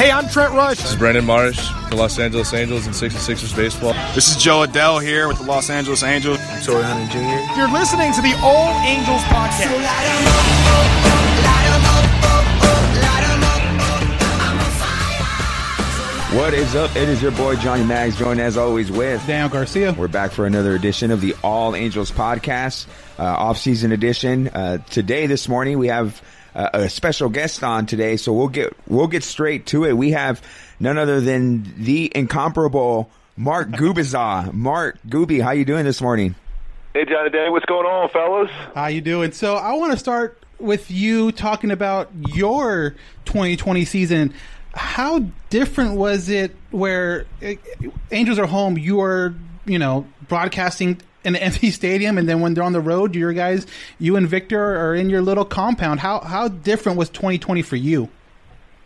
[0.00, 0.78] Hey, I'm Trent Rush.
[0.78, 3.92] This is Brandon Marsh, the Los Angeles Angels and 66ers baseball.
[4.14, 6.38] This is Jo Adell here with the Los Angeles Angels.
[6.40, 7.60] I'm Torii Hunter Jr.
[7.60, 9.68] You're listening to the All Angels podcast.
[16.34, 16.96] What is up?
[16.96, 19.92] It is your boy Johnny Mags, joined as always with Daniel Garcia.
[19.92, 22.86] We're back for another edition of the All Angels podcast,
[23.18, 24.48] uh, off-season edition.
[24.48, 26.22] Uh, today, this morning, we have
[26.54, 29.96] uh, a special guest on today, so we'll get we'll get straight to it.
[29.96, 30.42] We have
[30.78, 34.52] none other than the incomparable Mark Gubicza.
[34.52, 36.34] Mark Gooby, how you doing this morning?
[36.92, 38.50] Hey, Johnny Day, what's going on, fellas?
[38.74, 39.32] How you doing?
[39.32, 44.34] So I want to start with you talking about your 2020 season.
[44.74, 47.56] How different was it where eh,
[48.10, 49.34] Angels are home, you are,
[49.64, 53.32] you know, broadcasting in an empty stadium, and then when they're on the road, your
[53.32, 53.66] guys,
[53.98, 56.00] you and Victor are in your little compound.
[56.00, 58.08] How how different was 2020 for you?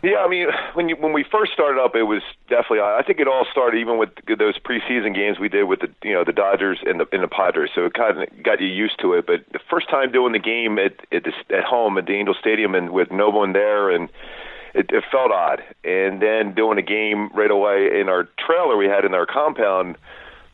[0.05, 2.81] Yeah, I mean, when you when we first started up, it was definitely.
[2.81, 6.13] I think it all started even with those preseason games we did with the you
[6.13, 7.71] know the Dodgers and the and the Padres.
[7.73, 9.25] So it kind of got you used to it.
[9.25, 12.75] But the first time doing the game at at, at home at the Angel Stadium
[12.75, 14.09] and with no one there and
[14.75, 15.63] it, it felt odd.
[15.83, 19.97] And then doing a game right away in our trailer we had in our compound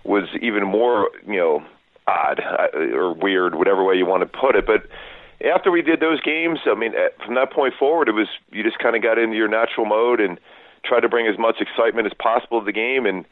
[0.03, 1.63] was even more, you know,
[2.07, 4.66] odd uh, or weird, whatever way you want to put it.
[4.66, 4.88] But
[5.45, 6.94] after we did those games, I mean,
[7.25, 10.19] from that point forward, it was you just kind of got into your natural mode
[10.19, 10.39] and
[10.85, 13.25] tried to bring as much excitement as possible to the game and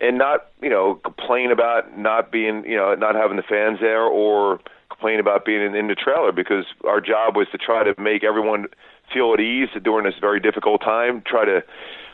[0.00, 4.02] and not you know complain about not being you know not having the fans there
[4.02, 4.60] or
[4.90, 8.24] complain about being in, in the trailer because our job was to try to make
[8.24, 8.66] everyone
[9.12, 11.22] feel at ease during this very difficult time.
[11.26, 11.62] Try to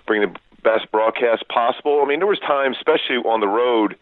[0.07, 2.01] bring the best broadcast possible.
[2.03, 3.97] I mean, there was times, especially on the road,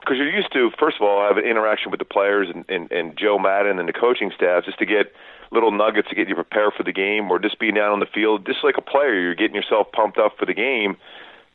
[0.00, 2.90] because you're used to, first of all, have an interaction with the players and, and,
[2.90, 5.12] and Joe Maddon and the coaching staff just to get
[5.52, 8.06] little nuggets to get you prepared for the game or just being down on the
[8.06, 10.96] field, just like a player, you're getting yourself pumped up for the game.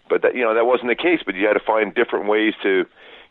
[0.09, 1.19] But that you know that wasn't the case.
[1.25, 2.85] But you had to find different ways to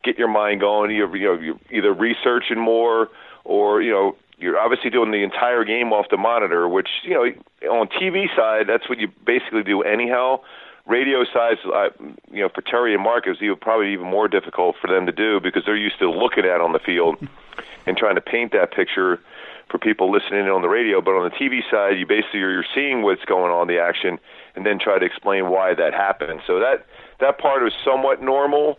[0.05, 0.91] get your mind going.
[0.91, 3.09] You you know you're either researching more
[3.45, 7.71] or you know you're obviously doing the entire game off the monitor, which you know
[7.71, 10.41] on TV side that's what you basically do anyhow
[10.87, 11.89] radio size, uh,
[12.31, 15.07] you know, for Terry and Mark, it was even, probably even more difficult for them
[15.07, 17.17] to do because they're used to looking at on the field
[17.87, 19.21] and trying to paint that picture
[19.69, 21.01] for people listening in on the radio.
[21.01, 24.19] But on the TV side, you basically you're seeing what's going on, the action,
[24.55, 26.41] and then try to explain why that happened.
[26.47, 26.87] So that
[27.21, 28.79] that part was somewhat normal,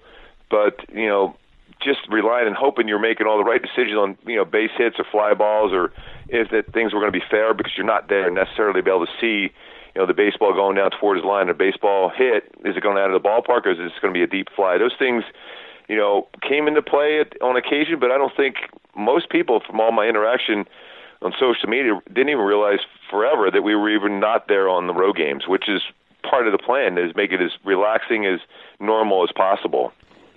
[0.50, 1.35] but you know,
[1.81, 4.95] just relying and hoping you're making all the right decisions on you know base hits
[4.97, 5.91] or fly balls or
[6.29, 8.91] if that things were going to be fair because you're not there necessarily to be
[8.91, 9.53] able to see
[9.97, 13.00] you know, the baseball going down towards his line, a baseball hit, is it going
[13.00, 14.78] out of the ballpark or is it going to be a deep fly?
[14.78, 15.24] Those things,
[15.90, 18.57] you know, came into play at, on occasion, but I don't think
[18.96, 20.66] most people from all my interaction
[21.24, 22.78] on social media didn't even realize
[23.09, 25.81] forever that we were even not there on the road games, which is
[26.22, 28.40] part of the plan is make it as relaxing as
[28.80, 29.91] normal as possible.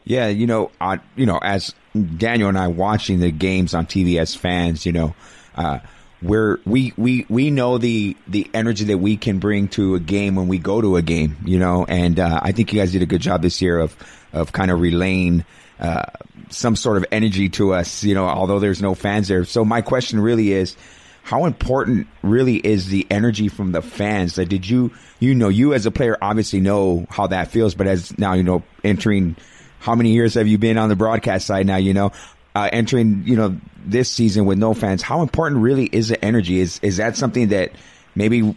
[0.05, 1.75] Yeah, you know, on you know, as
[2.17, 5.15] Daniel and I watching the games on TV as fans, you know,
[5.55, 5.81] uh,
[6.23, 10.35] we're we we we know the the energy that we can bring to a game
[10.37, 13.03] when we go to a game, you know, and uh, I think you guys did
[13.03, 13.97] a good job this year of
[14.33, 15.45] of kind of relaying
[15.79, 16.05] uh,
[16.51, 19.45] some sort of energy to us, you know, although there's no fans there.
[19.45, 20.77] So my question really is,
[21.23, 24.37] how important really is the energy from the fans?
[24.37, 27.87] Like, did you you know you as a player obviously know how that feels, but
[27.87, 29.37] as now you know entering.
[29.79, 31.77] How many years have you been on the broadcast side now?
[31.77, 32.13] You know,
[32.55, 36.61] uh, entering, you know, this season with no fans, how important really is the energy?
[36.61, 37.73] Is is that something that
[38.15, 38.57] maybe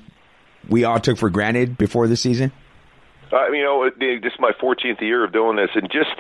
[0.70, 2.52] we all took for granted before the season?
[3.32, 6.16] Uh, you know, this is my 14th year of doing this, and just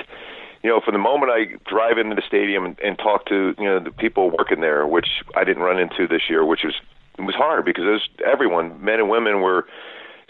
[0.63, 3.65] you know, from the moment I drive into the stadium and, and talk to you
[3.65, 6.73] know the people working there, which I didn't run into this year, which was
[7.17, 9.65] it was hard because there's everyone, men and women, were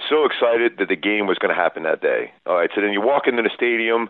[0.10, 2.34] so excited that the game was going to happen that day.
[2.46, 4.10] All right, so then you walk into the stadium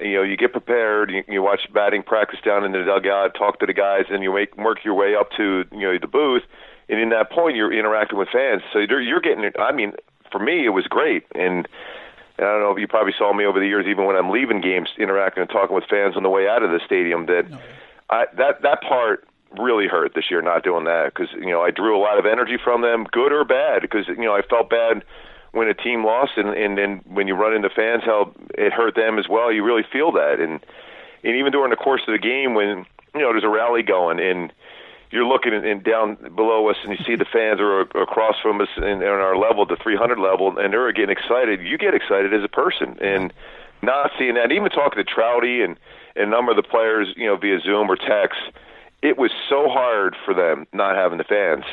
[0.00, 1.10] you know, you get prepared.
[1.10, 4.32] You, you watch batting practice down in the dugout, talk to the guys, and you
[4.32, 6.42] make work your way up to you know the booth.
[6.88, 8.62] And in that point, you're interacting with fans.
[8.72, 9.50] So you're, you're getting.
[9.58, 9.92] I mean,
[10.32, 11.24] for me, it was great.
[11.34, 11.68] And
[12.38, 14.60] I don't know if you probably saw me over the years, even when I'm leaving
[14.60, 17.26] games, interacting and talking with fans on the way out of the stadium.
[17.26, 17.46] That
[18.08, 19.26] I, that that part
[19.58, 22.26] really hurt this year, not doing that because you know I drew a lot of
[22.26, 23.82] energy from them, good or bad.
[23.82, 25.04] Because you know I felt bad
[25.52, 28.94] when a team lost, and and then when you run into fans, how it hurt
[28.94, 29.52] them as well.
[29.52, 30.60] You really feel that, and
[31.24, 34.20] and even during the course of the game, when you know there's a rally going
[34.20, 34.52] and
[35.10, 38.60] you're looking and, and down below us, and you see the fans are across from
[38.60, 41.60] us and, and our level, the 300 level, and they're getting excited.
[41.60, 43.32] You get excited as a person, and
[43.82, 44.52] not seeing that.
[44.52, 45.76] Even talking to Trouty and,
[46.14, 48.38] and a number of the players, you know, via Zoom or text,
[49.02, 51.64] it was so hard for them not having the fans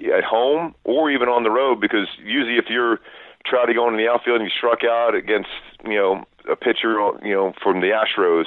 [0.00, 3.00] at home or even on the road because usually if you're
[3.46, 5.50] Trouty going in the outfield and you struck out against
[5.84, 8.46] you know a pitcher you know from the Astros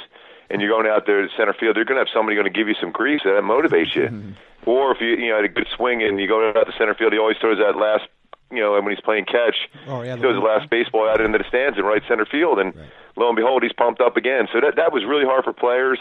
[0.50, 2.56] and you're going out there to center field, they're going to have somebody going to
[2.58, 4.34] give you some grease and that motivates you.
[4.66, 6.94] or if you you know had a good swing and you go out to center
[6.94, 8.04] field, he always throws that last
[8.50, 11.20] you know, and when he's playing catch, Oh, yeah, he throws the last baseball out
[11.20, 12.72] into the stands in right center field, and
[13.16, 14.48] lo and behold, he's pumped up again.
[14.52, 15.98] So that that was really hard for players.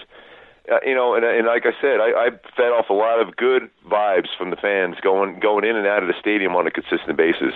[0.69, 3.37] Uh, you know, and, and like I said, I, I fed off a lot of
[3.37, 6.71] good vibes from the fans going going in and out of the stadium on a
[6.71, 7.53] consistent basis.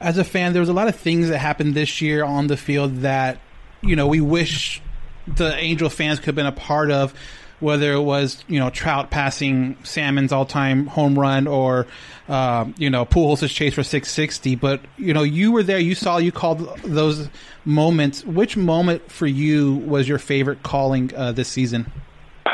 [0.00, 2.56] as a fan, there was a lot of things that happened this year on the
[2.56, 3.40] field that
[3.80, 4.80] you know we wish
[5.26, 7.14] the Angel fans could have been a part of.
[7.58, 11.86] Whether it was you know Trout passing Salmon's all-time home run or
[12.28, 16.18] uh, you know Pujols' chase for 660, but you know you were there, you saw,
[16.18, 17.30] you called those
[17.64, 18.24] moments.
[18.24, 21.90] Which moment for you was your favorite calling uh, this season?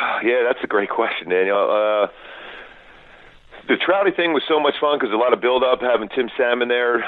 [0.24, 1.58] Yeah, that's a great question, Daniel.
[1.58, 2.06] Uh,
[3.68, 6.28] the Trouty thing was so much fun because a lot of build up, having Tim
[6.36, 7.04] Salmon there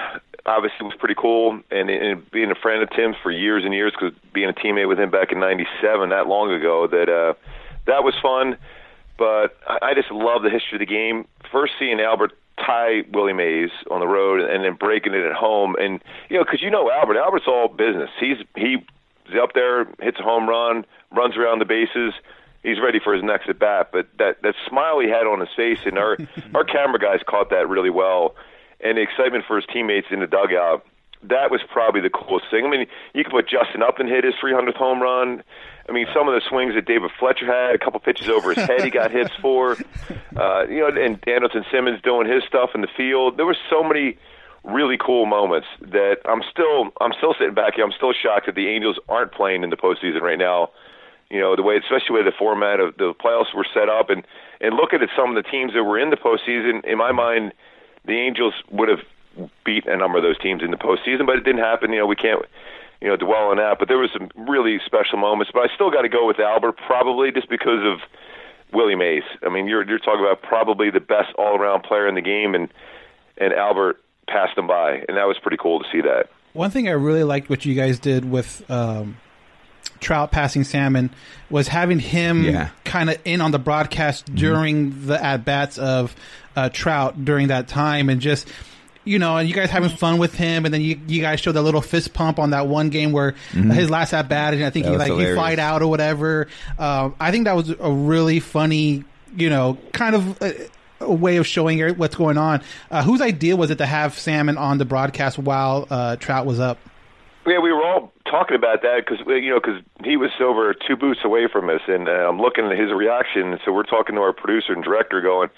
[0.47, 3.93] obviously was pretty cool, and, and being a friend of Tim's for years and years
[3.93, 7.35] because being a teammate with him back in '97, that long ago, that uh,
[7.87, 8.57] that was fun.
[9.17, 11.27] But I, I just love the history of the game.
[11.51, 15.75] First, seeing Albert tie Willie Mays on the road, and then breaking it at home,
[15.79, 18.11] and you know, because you know Albert, Albert's all business.
[18.21, 18.79] He's he's
[19.41, 22.13] up there, hits a home run, runs around the bases
[22.65, 23.91] he's ready for his next at bat.
[23.93, 26.19] But that that smile he had on his face, and our
[26.55, 28.35] our camera guys caught that really well,
[28.81, 30.85] and the excitement for his teammates in the dugout.
[31.27, 32.67] That was probably the coolest thing.
[32.67, 35.43] I mean, you could put Justin Upton hit his 300th home run.
[35.89, 38.63] I mean, some of the swings that David Fletcher had, a couple pitches over his
[38.63, 39.79] head, he got hits for.
[40.37, 43.39] Uh, you know, and Andrelton Simmons doing his stuff in the field.
[43.39, 44.19] There were so many
[44.65, 47.85] really cool moments that I'm still I'm still sitting back here.
[47.87, 50.73] I'm still shocked that the Angels aren't playing in the postseason right now
[51.31, 54.27] you know the way, especially way the format of the playoffs were set up, and
[54.61, 56.85] and looking at some of the teams that were in the postseason.
[56.85, 57.53] In my mind,
[58.05, 59.01] the Angels would have
[59.65, 61.93] beat a number of those teams in the postseason, but it didn't happen.
[61.93, 62.45] You know, we can't
[63.01, 63.79] you know dwell on that.
[63.79, 65.51] But there was some really special moments.
[65.53, 68.01] But I still got to go with Albert, probably just because of
[68.73, 69.25] Willie Mays.
[69.45, 72.55] I mean, you're you're talking about probably the best all around player in the game,
[72.55, 72.69] and
[73.39, 76.29] and Albert passed him by, and that was pretty cool to see that.
[76.55, 79.17] One thing I really liked what you guys did with um,
[80.01, 81.11] Trout passing Salmon
[81.51, 82.69] was having him Yeah.
[82.85, 86.15] kind of in on the broadcast during the at bats of
[86.57, 88.49] uh, Trout during that time, and just
[89.07, 91.53] you know, and you guys having fun with him, and then you you guys showed
[91.53, 94.71] that little fist pump on that one game where his last at bat, and I
[94.71, 95.37] think That he like he hilarious.
[95.39, 96.49] fight out or whatever.
[96.79, 99.05] Um, I think that was a really funny,
[99.37, 100.43] you know, kind of.
[100.43, 100.69] A,
[101.01, 102.63] a way of showing what's going on.
[102.91, 106.59] Uh, whose idea was it to have Salmon on the broadcast while uh, Trout was
[106.61, 106.79] up?
[107.47, 110.97] Yeah, we were all talking about that because you know because he was over two
[110.97, 113.59] booths away from us, and uh, I'm looking at his reaction.
[113.65, 115.51] So we're talking to our producer and director, going,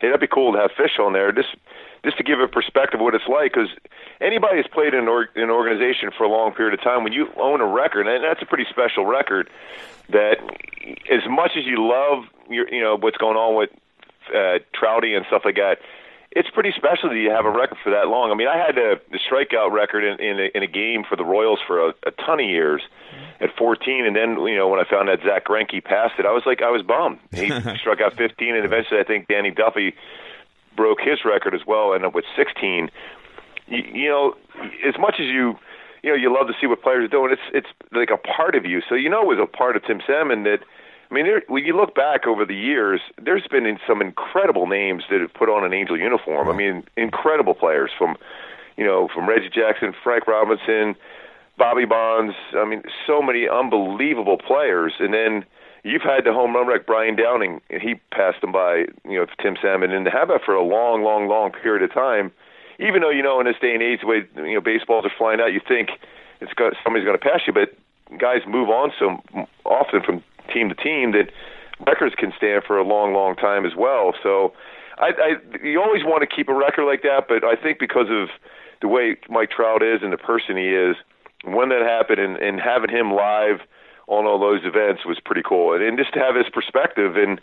[0.00, 1.48] "Hey, that'd be cool to have Fish on there, just
[2.04, 3.70] just to give a perspective of what it's like." Because
[4.20, 7.14] anybody who's played in an, or- an organization for a long period of time, when
[7.14, 9.48] you own a record, and that's a pretty special record,
[10.10, 10.36] that
[11.10, 13.70] as much as you love your, you know what's going on with
[14.28, 15.78] uh, Trouty and stuff like that,
[16.32, 18.30] it's pretty special that you have a record for that long.
[18.30, 21.16] I mean, I had a, the strikeout record in in a, in a game for
[21.16, 23.44] the Royals for a, a ton of years mm-hmm.
[23.44, 26.32] at 14, and then you know when I found that Zack Greinke passed it, I
[26.32, 27.18] was like I was bummed.
[27.32, 27.48] He
[27.80, 29.94] struck out 15, and eventually I think Danny Duffy
[30.76, 32.90] broke his record as well, ended up with 16.
[33.66, 34.36] You, you know,
[34.86, 35.58] as much as you
[36.02, 38.54] you know you love to see what players are doing, it's it's like a part
[38.54, 38.82] of you.
[38.88, 40.60] So you know, it was a part of Tim Salmon that.
[41.10, 45.04] I mean, there, when you look back over the years, there's been some incredible names
[45.10, 46.48] that have put on an Angel uniform.
[46.48, 48.16] I mean, incredible players from,
[48.76, 50.94] you know, from Reggie Jackson, Frank Robinson,
[51.58, 52.34] Bobby Bonds.
[52.54, 54.92] I mean, so many unbelievable players.
[55.00, 55.44] And then
[55.82, 59.26] you've had the home run wreck Brian Downing, and he passed them by, you know,
[59.42, 62.30] Tim Salmon, and to have that for a long, long, long period of time.
[62.78, 65.12] Even though you know in this day and age, the way you know baseballs are
[65.18, 65.90] flying out, you think
[66.40, 67.76] it's got, somebody's going to pass you, but
[68.18, 69.22] guys move on so
[69.64, 71.30] often from team to team that
[71.86, 74.14] records can stand for a long, long time as well.
[74.22, 74.52] So,
[74.98, 78.08] I, I you always want to keep a record like that, but I think because
[78.10, 78.28] of
[78.82, 80.96] the way Mike Trout is and the person he is,
[81.44, 83.60] when that happened and, and having him live
[84.06, 87.40] on all those events was pretty cool, and, and just to have his perspective and.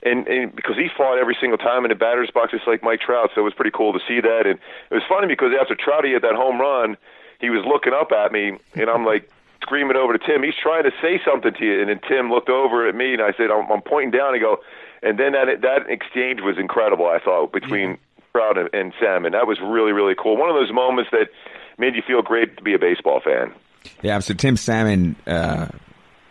[0.00, 3.00] And, and because he fought every single time in the batter's box, just like Mike
[3.00, 4.46] Trout, so it was pretty cool to see that.
[4.46, 4.56] And
[4.90, 6.96] it was funny because after Trouty hit that home run,
[7.40, 9.28] he was looking up at me, and I'm like
[9.62, 10.42] screaming over to Tim.
[10.42, 13.22] He's trying to say something to you, and then Tim looked over at me, and
[13.22, 14.58] I said, "I'm, I'm pointing down." And go,
[15.02, 17.06] and then that that exchange was incredible.
[17.06, 17.98] I thought between
[18.32, 20.36] Trout and, and Salmon, that was really really cool.
[20.36, 21.28] One of those moments that
[21.78, 23.52] made you feel great to be a baseball fan.
[24.02, 25.68] Yeah, so Tim Salmon, uh,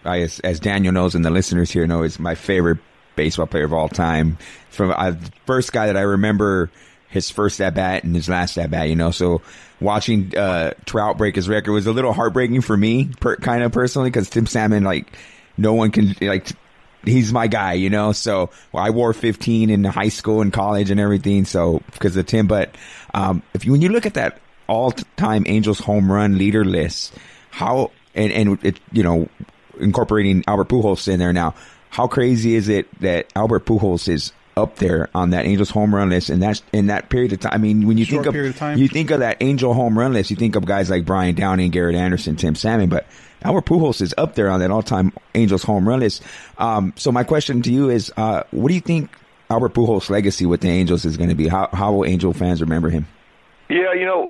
[0.03, 2.79] I, as, as Daniel knows and the listeners here know, is my favorite
[3.15, 4.37] baseball player of all time.
[4.69, 6.69] From uh, the first guy that I remember
[7.09, 9.11] his first at bat and his last at bat, you know.
[9.11, 9.41] So
[9.79, 13.71] watching uh, Trout break his record was a little heartbreaking for me, per, kind of
[13.71, 15.11] personally, because Tim Salmon, like,
[15.57, 16.51] no one can like.
[17.03, 18.11] He's my guy, you know.
[18.11, 21.45] So well, I wore 15 in high school and college and everything.
[21.45, 22.75] So because of Tim, but
[23.13, 27.13] um, if you, when you look at that all-time Angels home run leader list,
[27.49, 29.29] how and and it you know
[29.79, 31.55] incorporating Albert Pujols in there now.
[31.89, 36.09] How crazy is it that Albert Pujols is up there on that Angels home run
[36.09, 37.53] list and that's in that period of time?
[37.53, 38.77] I mean, when you Short think of, of time.
[38.77, 41.71] you think of that Angel home run list, you think of guys like Brian Downing,
[41.71, 43.05] Garrett Anderson, Tim Salmon, but
[43.43, 46.23] Albert Pujols is up there on that all-time Angels home run list.
[46.57, 49.11] Um, so my question to you is, uh, what do you think
[49.49, 51.47] Albert Pujols' legacy with the Angels is going to be?
[51.47, 53.07] How how will Angel fans remember him?
[53.69, 54.27] Yeah, you know,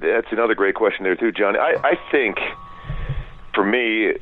[0.00, 1.56] that's another great question there too, John.
[1.56, 2.38] I, I think
[3.54, 4.14] for me,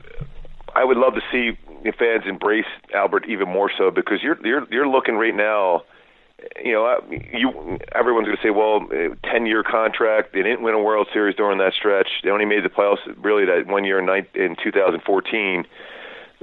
[0.75, 1.59] I would love to see
[1.91, 5.83] fans embrace Albert even more so because you're you're you're looking right now.
[6.65, 10.33] You know, you everyone's going to say, well, uh, ten year contract.
[10.33, 12.09] They didn't win a World Series during that stretch.
[12.23, 15.65] They only made the playoffs really that one year in, 2014.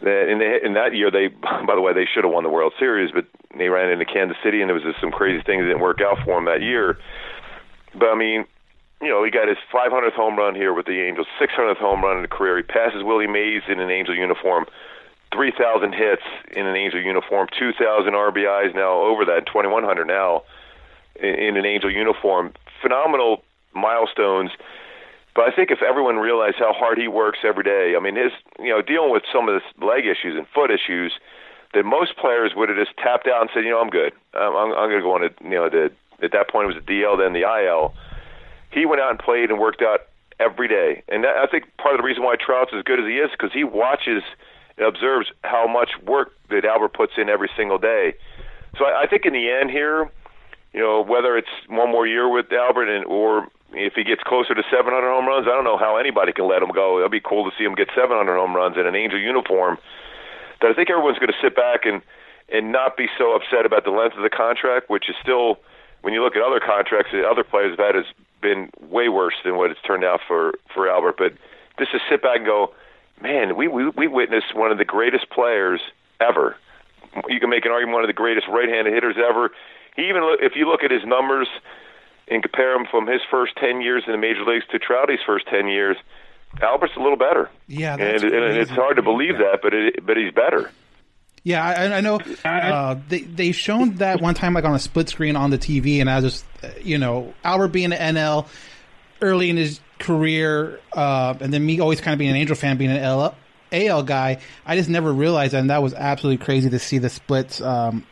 [0.01, 1.27] That in, the, in that year, they
[1.67, 3.25] by the way they should have won the World Series, but
[3.57, 5.99] they ran into Kansas City, and there was just some crazy things that didn't work
[5.99, 6.97] out for them that year.
[7.93, 8.45] But I mean,
[9.01, 12.19] you know, he got his 500th home run here with the Angels, 600th home run
[12.19, 12.57] in a career.
[12.57, 14.65] He passes Willie Mays in an Angel uniform,
[15.33, 16.23] 3,000 hits
[16.55, 20.43] in an Angel uniform, 2,000 RBIs now over that, 2,100 now
[21.21, 22.53] in, an Angel uniform.
[22.81, 23.43] Phenomenal
[23.73, 24.51] milestones.
[25.35, 28.31] But I think if everyone realized how hard he works every day, I mean, his,
[28.57, 31.13] you know, dealing with some of his leg issues and foot issues,
[31.73, 34.13] that most players would have just tapped out and said, you know, I'm good.
[34.33, 35.91] I'm, I'm, I'm going to go on to, you know, the,
[36.23, 37.93] at that point it was the DL, then the IL
[38.71, 40.01] he went out and played and worked out
[40.39, 41.03] every day.
[41.09, 43.31] And that, I think part of the reason why Trout's as good as he is
[43.31, 44.23] because he watches
[44.81, 48.15] observes how much work that Albert puts in every single day.
[48.77, 50.09] So I, I think in the end here,
[50.73, 54.55] you know, whether it's one more year with Albert and or if he gets closer
[54.55, 56.97] to 700 home runs, I don't know how anybody can let him go.
[56.97, 59.77] It'll be cool to see him get 700 home runs in an Angel uniform.
[60.59, 62.01] But I think everyone's going to sit back and
[62.51, 65.59] and not be so upset about the length of the contract, which is still,
[66.01, 68.09] when you look at other contracts that other players have had, has
[68.41, 71.15] been way worse than what it's turned out for for Albert.
[71.17, 71.33] But
[71.77, 72.73] just to sit back and go,
[73.21, 75.81] man, we we we witnessed one of the greatest players
[76.19, 76.55] ever.
[77.27, 79.49] You can make an argument one of the greatest right-handed hitters ever.
[79.95, 81.47] He even look, if you look at his numbers
[82.27, 85.47] and compare him from his first ten years in the major leagues to Trouty's first
[85.47, 85.97] ten years,
[86.61, 87.49] Albert's a little better.
[87.67, 90.71] Yeah, and, that's and it's hard to believe that, but it, but he's better.
[91.43, 92.19] Yeah, I, I know.
[92.43, 96.01] Uh, they they shown that one time like on a split screen on the TV,
[96.01, 98.47] and I was just, uh, you know, Albert being an NL
[99.21, 102.77] early in his career, uh, and then me always kind of being an Angel fan,
[102.77, 103.33] being an
[103.71, 104.39] AL guy.
[104.65, 107.61] I just never realized that, and that was absolutely crazy to see the splits.
[107.61, 108.05] Um,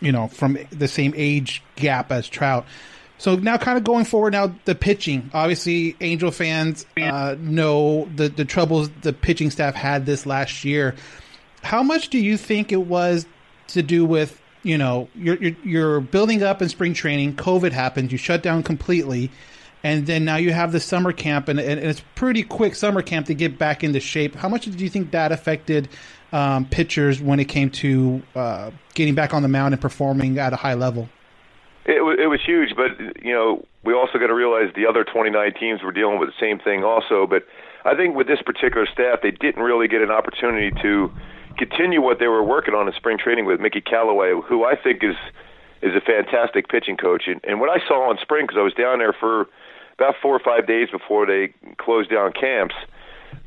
[0.00, 2.66] you know, from the same age gap as Trout.
[3.18, 5.30] So now, kind of going forward, now the pitching.
[5.34, 10.94] Obviously, Angel fans uh, know the the troubles the pitching staff had this last year.
[11.62, 13.26] How much do you think it was
[13.68, 17.36] to do with you know you're you're, you're building up in spring training?
[17.36, 19.30] COVID happened, you shut down completely,
[19.82, 23.26] and then now you have the summer camp, and, and it's pretty quick summer camp
[23.26, 24.34] to get back into shape.
[24.34, 25.88] How much do you think that affected
[26.32, 30.52] um, pitchers when it came to uh, getting back on the mound and performing at
[30.52, 31.08] a high level?
[31.86, 35.04] It was, it was huge, but you know we also got to realize the other
[35.04, 37.26] 29 teams were dealing with the same thing also.
[37.26, 37.44] But
[37.84, 41.10] I think with this particular staff, they didn't really get an opportunity to
[41.56, 45.02] continue what they were working on in spring training with Mickey Callaway, who I think
[45.02, 45.16] is
[45.82, 47.24] is a fantastic pitching coach.
[47.26, 49.48] And, and what I saw in spring, because I was down there for
[50.00, 52.74] about four or five days before they closed down camps,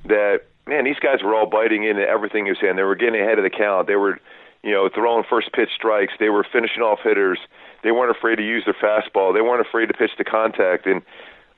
[0.05, 2.75] that man, these guys were all biting into everything he was saying.
[2.75, 3.88] They were getting ahead of the count.
[3.88, 4.19] They were,
[4.62, 6.13] you know, throwing first pitch strikes.
[6.19, 7.39] They were finishing off hitters.
[7.83, 9.33] They weren't afraid to use their fastball.
[9.33, 10.86] They weren't afraid to pitch to contact.
[10.86, 11.01] And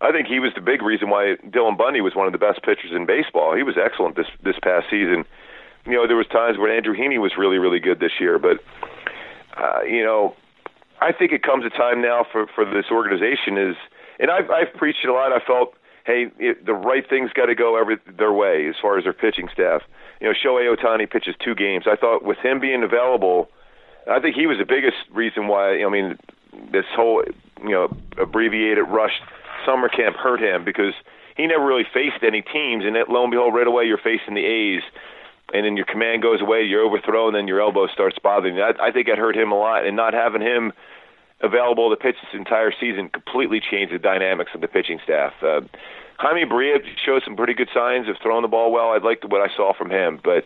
[0.02, 2.64] I think he was the big reason why Dylan Bundy was one of the best
[2.64, 3.56] pitchers in baseball.
[3.56, 5.26] He was excellent this this past season.
[5.86, 8.64] You know, there was times when Andrew Heaney was really really good this year, but
[9.58, 10.36] uh, you know,
[11.02, 13.76] I think it comes a time now for for this organization is,
[14.20, 15.32] and I've I've preached it a lot.
[15.32, 15.74] I felt,
[16.06, 19.14] hey, it, the right things got to go every their way as far as their
[19.14, 19.82] pitching staff.
[20.22, 21.86] You know, Shohei Ohtani pitches two games.
[21.88, 23.50] I thought with him being available,
[24.10, 25.84] I think he was the biggest reason why.
[25.84, 26.18] I mean,
[26.72, 27.24] this whole
[27.62, 29.22] you know abbreviated rush
[29.66, 30.94] summer camp hurt him because
[31.36, 34.36] he never really faced any teams, and it, lo and behold, right away you're facing
[34.36, 34.84] the A's,
[35.54, 38.62] and then your command goes away, you're overthrown, and then your elbow starts bothering you.
[38.62, 40.72] I, I think it hurt him a lot, and not having him
[41.42, 45.34] available to pitch this entire season completely changed the dynamics of the pitching staff.
[45.42, 45.62] Uh,
[46.18, 48.92] Jaime Barria showed some pretty good signs of throwing the ball well.
[48.92, 50.46] I liked what I saw from him, but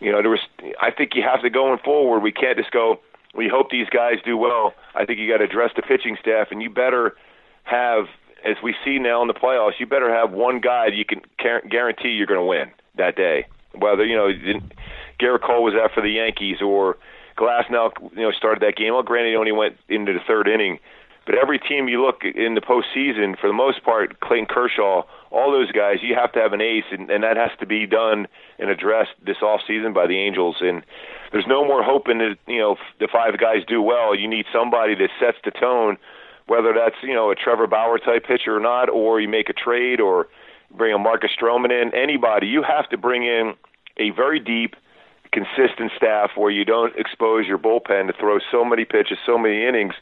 [0.00, 0.40] you know there was.
[0.80, 2.20] I think you have to going forward.
[2.20, 3.00] We can't just go.
[3.34, 4.74] We hope these guys do well.
[4.94, 7.14] I think you got to address the pitching staff, and you better
[7.64, 8.06] have,
[8.44, 11.20] as we see now in the playoffs, you better have one guy that you can
[11.70, 13.46] guarantee you're going to win that day.
[13.74, 14.32] Whether you know
[15.20, 16.96] Gerrit Cole was out for the Yankees or
[17.38, 18.92] Glasnow you know started that game.
[18.92, 20.78] Well, granted, he only went into the third inning,
[21.24, 25.52] but every team you look in the postseason, for the most part, Clayton Kershaw, all
[25.52, 28.26] those guys, you have to have an ace, and, and that has to be done
[28.58, 30.56] and addressed this off season by the Angels.
[30.60, 30.82] And
[31.30, 34.14] there's no more hoping that you know the five guys do well.
[34.14, 35.98] You need somebody that sets the tone,
[36.46, 39.54] whether that's you know a Trevor Bauer type pitcher or not, or you make a
[39.54, 40.28] trade or
[40.74, 41.94] bring a Marcus Stroman in.
[41.94, 43.54] Anybody, you have to bring in
[43.98, 44.76] a very deep
[45.32, 49.66] consistent staff where you don't expose your bullpen to throw so many pitches, so many
[49.66, 49.94] innings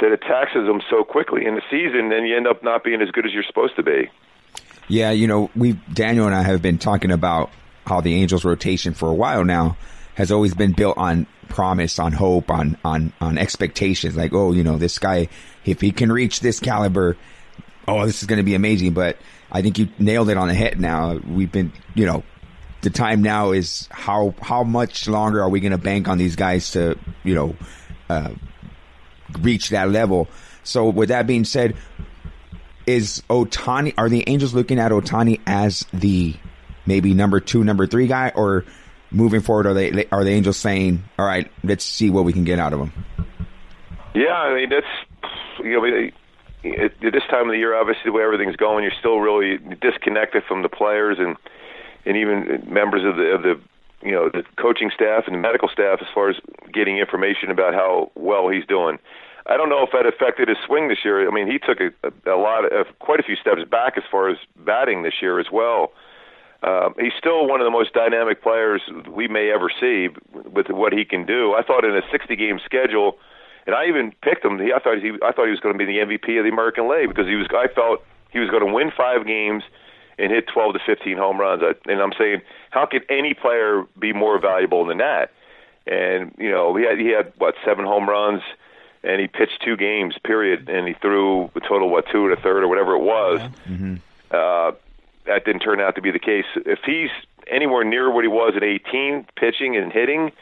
[0.00, 3.00] that it taxes them so quickly in the season, then you end up not being
[3.00, 4.10] as good as you're supposed to be.
[4.88, 7.50] Yeah, you know, we Daniel and I have been talking about
[7.86, 9.76] how the Angels rotation for a while now
[10.14, 14.16] has always been built on promise, on hope, on on on expectations.
[14.16, 15.28] Like, oh, you know, this guy,
[15.64, 17.16] if he can reach this caliber,
[17.86, 18.92] oh, this is going to be amazing.
[18.92, 19.18] But
[19.50, 20.80] I think you nailed it on the head.
[20.80, 22.24] Now we've been, you know,
[22.82, 26.36] the time now is how how much longer are we going to bank on these
[26.36, 27.56] guys to you know
[28.08, 28.30] uh,
[29.40, 30.28] reach that level?
[30.64, 31.76] So with that being said,
[32.86, 33.94] is Ohtani?
[33.96, 36.34] Are the Angels looking at Ohtani as the
[36.84, 38.64] maybe number two, number three guy, or
[39.10, 39.66] moving forward?
[39.66, 42.72] Are they are the Angels saying, all right, let's see what we can get out
[42.72, 42.92] of him?
[44.14, 46.10] Yeah, I mean that's you know.
[46.64, 50.44] At this time of the year, obviously, the way everything's going, you're still really disconnected
[50.46, 51.36] from the players and
[52.04, 53.60] and even members of the of the
[54.02, 56.36] you know the coaching staff and the medical staff as far as
[56.72, 58.98] getting information about how well he's doing.
[59.46, 61.26] I don't know if that affected his swing this year.
[61.26, 61.90] I mean, he took a,
[62.30, 65.46] a, lot of quite a few steps back as far as batting this year as
[65.50, 65.92] well.
[66.62, 70.92] Um, he's still one of the most dynamic players we may ever see with what
[70.92, 71.54] he can do.
[71.54, 73.18] I thought in a 60 game schedule,
[73.66, 74.60] and I even picked him.
[74.60, 76.52] He, I thought he, I thought he was going to be the MVP of the
[76.52, 77.48] American League because he was.
[77.50, 79.64] I felt he was going to win five games
[80.18, 81.62] and hit 12 to 15 home runs.
[81.86, 85.32] And I'm saying, how could any player be more valuable than that?
[85.86, 88.42] And you know, he had he had what seven home runs,
[89.02, 92.40] and he pitched two games, period, and he threw a total what two and a
[92.40, 93.40] third or whatever it was.
[93.66, 93.96] Mm-hmm.
[94.30, 94.72] Uh,
[95.26, 96.44] that didn't turn out to be the case.
[96.54, 97.10] If he's
[97.50, 100.32] anywhere near what he was at 18, pitching and hitting,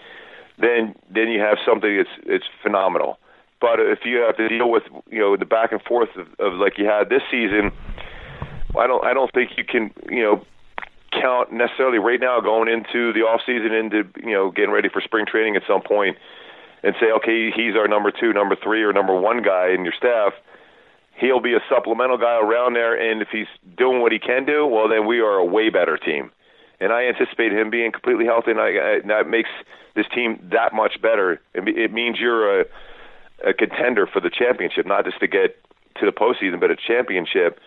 [0.59, 3.18] then then you have something that's it's phenomenal.
[3.61, 6.54] But if you have to deal with you know the back and forth of, of
[6.54, 7.72] like you had this season,
[8.76, 10.44] I don't I don't think you can you know
[11.12, 15.00] count necessarily right now going into the off season into you know getting ready for
[15.00, 16.16] spring training at some point
[16.83, 19.94] and say okay he's our number two number three or number one guy in your
[19.96, 20.33] staff.
[21.16, 24.66] He'll be a supplemental guy around there and if he's doing what he can do
[24.66, 26.30] well then we are a way better team.
[26.83, 28.70] And I anticipate him being completely healthy and, I,
[29.02, 29.50] and that makes
[29.94, 31.33] this team that much better.
[31.54, 32.64] It, it means you're a
[33.42, 35.56] a contender for the championship not just to get
[35.98, 37.59] to the postseason but a championship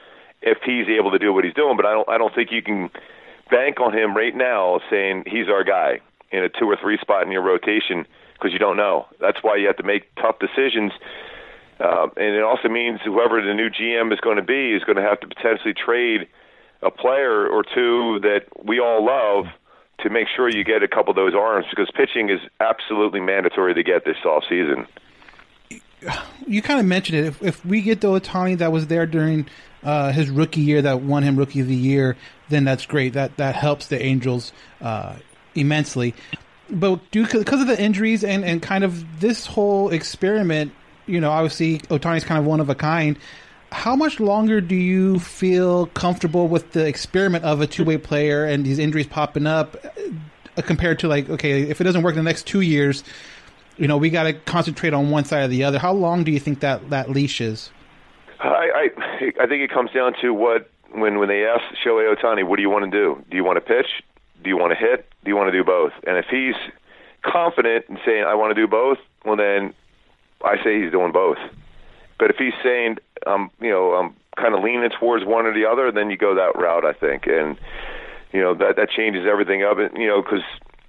[0.44, 1.76] if he's able to do what he's doing.
[1.78, 2.90] But I don't I don't think you can
[3.50, 6.00] bank on him right now saying he's our guy
[6.32, 9.06] in a two or three spot in your rotation because you don't know.
[9.20, 10.92] That's why you have to make tough decisions.
[11.80, 14.98] Uh, and it also means whoever the new GM is going to be is going
[14.98, 16.28] to have to potentially trade
[16.82, 19.46] a player or two that we all love
[20.00, 23.74] to make sure you get a couple of those arms because pitching is absolutely mandatory
[23.74, 24.86] to get this off season.
[26.46, 27.26] You kind of mentioned it.
[27.26, 29.48] If, if we get the Ohtani that was there during
[29.84, 32.16] uh, his rookie year that won him rookie of the year,
[32.50, 33.14] then that's great.
[33.14, 35.16] That that helps the Angels uh,
[35.56, 36.14] immensely.
[36.70, 40.74] But due because of the injuries and and kind of this whole experiment,
[41.06, 43.18] you know, obviously Ohtani's kind of one of a kind.
[43.72, 48.46] How much longer do you feel comfortable with the experiment of a two way player
[48.46, 49.76] and these injuries popping up,
[50.58, 53.04] uh, compared to like, okay, if it doesn't work in the next two years,
[53.78, 55.80] you know, we got to concentrate on one side or the other.
[55.80, 57.72] How long do you think that that leash is?
[58.40, 58.90] I,
[59.40, 62.62] I think it comes down to what when when they ask Shohei Ohtani, what do
[62.62, 63.24] you want to do?
[63.30, 64.04] Do you want to pitch?
[64.44, 65.08] Do you want to hit?
[65.24, 65.94] Do you want to do both?
[66.06, 66.56] And if he's
[67.24, 69.74] confident in saying I want to do both, well then
[70.44, 71.38] I say he's doing both.
[72.20, 75.66] But if he's saying um you know I'm kind of leaning towards one or the
[75.66, 76.86] other, then you go that route.
[76.86, 77.58] I think, and
[78.32, 79.78] you know that that changes everything up.
[79.78, 80.44] And you know because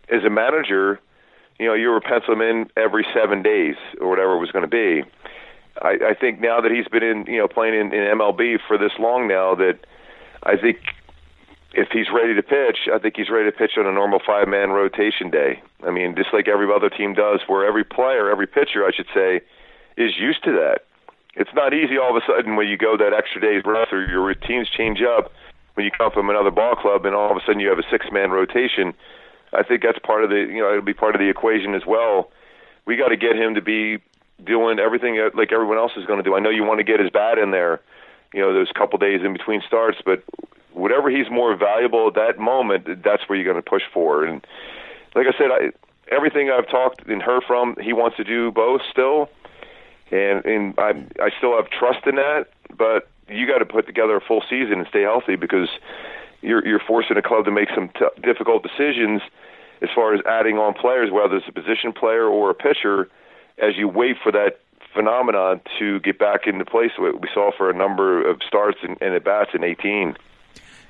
[0.08, 1.00] as a manager,
[1.58, 4.70] you know you were penciling in every seven days or whatever it was going to
[4.70, 5.08] be.
[5.82, 8.78] I, I think now that he's been in, you know, playing in, in MLB for
[8.78, 9.78] this long now, that
[10.42, 10.78] I think
[11.72, 14.46] if he's ready to pitch, I think he's ready to pitch on a normal five
[14.48, 15.60] man rotation day.
[15.84, 19.08] I mean, just like every other team does, where every player, every pitcher, I should
[19.12, 19.40] say,
[19.96, 20.86] is used to that.
[21.36, 24.06] It's not easy all of a sudden when you go that extra day's rest or
[24.06, 25.32] your routines change up
[25.74, 27.90] when you come from another ball club and all of a sudden you have a
[27.90, 28.94] six man rotation.
[29.52, 31.82] I think that's part of the, you know, it'll be part of the equation as
[31.86, 32.30] well.
[32.86, 33.98] We got to get him to be
[34.42, 36.34] doing everything uh, like everyone else is going to do.
[36.34, 37.80] I know you want to get his bat in there,
[38.32, 40.22] you know, those couple days in between starts, but
[40.72, 44.24] whatever he's more valuable at that moment, that's where you're going to push for.
[44.24, 44.44] And
[45.14, 48.82] like I said, I, everything I've talked and heard from, he wants to do both
[48.90, 49.30] still,
[50.10, 50.90] and and I
[51.22, 52.46] I still have trust in that.
[52.76, 55.68] But you got to put together a full season and stay healthy because
[56.42, 59.22] you're you're forcing a club to make some t- difficult decisions
[59.82, 63.08] as far as adding on players, whether it's a position player or a pitcher,
[63.58, 64.60] as you wait for that
[64.94, 66.92] phenomenon to get back into place.
[66.98, 70.16] We saw for a number of starts and, and at bats in 18.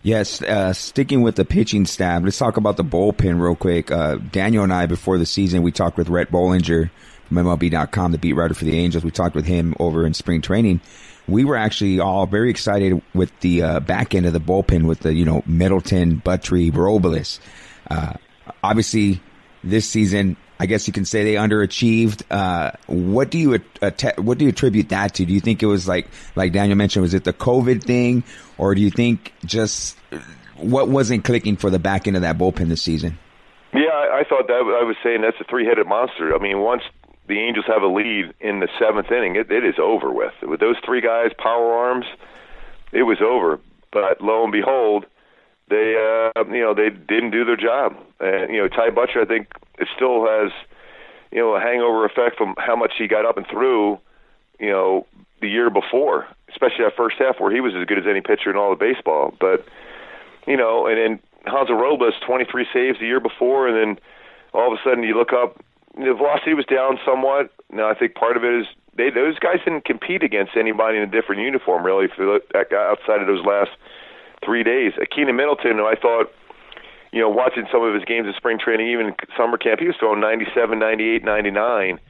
[0.02, 3.90] Yes, uh, sticking with the pitching staff, let's talk about the bullpen real quick.
[3.90, 6.90] Uh, Daniel and I, before the season, we talked with Rhett Bollinger
[7.26, 9.02] from MLB.com, the beat writer for the Angels.
[9.02, 10.82] We talked with him over in spring training.
[11.26, 15.00] We were actually all very excited with the uh, back end of the bullpen with
[15.00, 17.40] the, you know, Middleton, Buttrey, Robles.
[17.90, 18.12] Uh,
[18.62, 19.22] obviously,
[19.62, 22.22] this season, I guess you can say they underachieved.
[22.30, 25.24] Uh, what do you att- what do you attribute that to?
[25.24, 28.22] Do you think it was like like Daniel mentioned, was it the COVID thing,
[28.56, 29.98] or do you think just
[30.56, 33.18] what wasn't clicking for the back end of that bullpen this season?
[33.72, 36.34] Yeah, I, I thought that I was saying that's a three-headed monster.
[36.34, 36.82] I mean, once
[37.26, 40.34] the Angels have a lead in the seventh inning, it, it is over with.
[40.42, 42.06] With those three guys, power arms,
[42.92, 43.58] it was over.
[43.90, 45.06] But lo and behold,
[45.68, 47.96] they uh, you know they didn't do their job.
[48.20, 50.52] And you know Ty Buttrey, I think, it still has
[51.30, 53.98] you know a hangover effect from how much he got up and threw,
[54.58, 55.06] you know,
[55.40, 58.50] the year before, especially that first half where he was as good as any pitcher
[58.50, 59.34] in all of baseball.
[59.40, 59.66] But
[60.46, 64.04] you know, and then Hansel Robles, 23 saves the year before, and then
[64.52, 65.62] all of a sudden you look up,
[65.96, 67.50] the velocity was down somewhat.
[67.70, 71.02] Now I think part of it is they those guys didn't compete against anybody in
[71.02, 73.70] a different uniform really for the, outside of those last
[74.44, 74.92] three days.
[75.10, 76.32] Keynan Middleton, who I thought,
[77.14, 79.94] you know, watching some of his games in spring training, even summer camp, he was
[80.00, 82.00] throwing 97, 98, 99.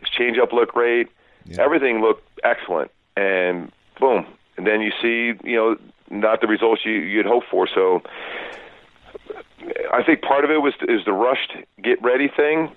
[0.00, 1.06] His changeup looked great.
[1.44, 1.62] Yeah.
[1.62, 2.90] Everything looked excellent.
[3.16, 4.26] And boom.
[4.56, 5.76] And then you see, you know,
[6.10, 7.68] not the results you, you'd hope for.
[7.72, 8.02] So
[9.92, 12.74] I think part of it was is the rushed get ready thing.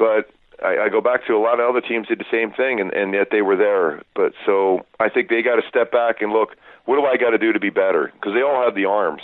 [0.00, 0.30] But
[0.64, 2.92] I, I go back to a lot of other teams did the same thing, and,
[2.92, 4.02] and yet they were there.
[4.16, 6.56] But so I think they got to step back and look.
[6.86, 8.10] What do I got to do to be better?
[8.14, 9.22] Because they all have the arms,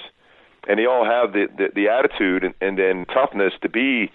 [0.68, 4.10] and they all have the the, the attitude and, and then toughness to be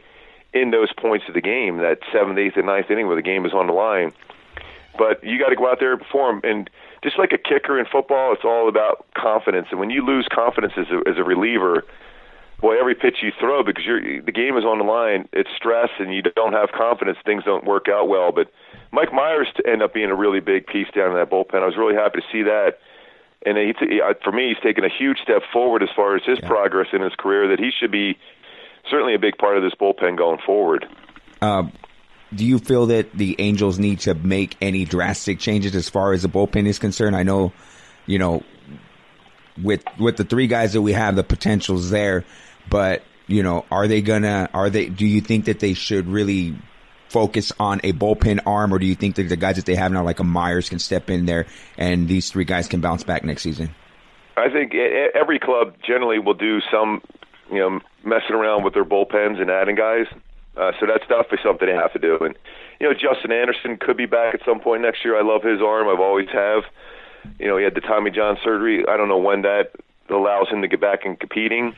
[0.53, 3.45] in those points of the game, that seventh, eighth, and ninth inning where the game
[3.45, 4.12] is on the line.
[4.97, 6.41] But you got to go out there and perform.
[6.43, 6.69] And
[7.03, 9.67] just like a kicker in football, it's all about confidence.
[9.71, 11.85] And when you lose confidence as a, as a reliever,
[12.59, 15.29] boy, every pitch you throw because you're the game is on the line.
[15.31, 17.17] It's stress, and you don't have confidence.
[17.23, 18.31] Things don't work out well.
[18.31, 18.51] But
[18.91, 21.62] Mike Mayers to end up being a really big piece down in that bullpen.
[21.62, 22.79] I was really happy to see that.
[23.45, 23.73] And he,
[24.23, 26.47] for me, he's taken a huge step forward as far as his yeah.
[26.47, 27.47] progress in his career.
[27.47, 28.17] That he should be
[28.89, 30.86] certainly a big part of this bullpen going forward.
[31.41, 31.63] Uh,
[32.34, 36.21] do you feel that the Angels need to make any drastic changes as far as
[36.21, 37.15] the bullpen is concerned?
[37.15, 37.54] I know,
[38.06, 38.43] you know,
[39.62, 42.25] with with the three guys that we have, the potential's there,
[42.69, 44.49] but you know, are they gonna?
[44.54, 44.88] Are they?
[44.88, 46.56] Do you think that they should really
[47.10, 49.91] focus on a bullpen arm, or do you think that the guys that they have
[49.91, 53.24] now, like a Mayers, can step in there and these three guys can bounce back
[53.24, 53.74] next season?
[54.38, 57.02] I think every club generally will do some,
[57.52, 60.06] you know, messing around with their bullpens and adding guys.
[60.56, 62.17] Uh, so that's definitely something they have to do.
[62.22, 62.36] And
[62.80, 65.17] you know, Justin Anderson could be back at some point next year.
[65.17, 65.88] I love his arm.
[65.88, 66.63] I've always have.
[67.38, 68.86] You know, he had the Tommy John surgery.
[68.88, 69.72] I don't know when that
[70.10, 71.76] allows him to get back in competing.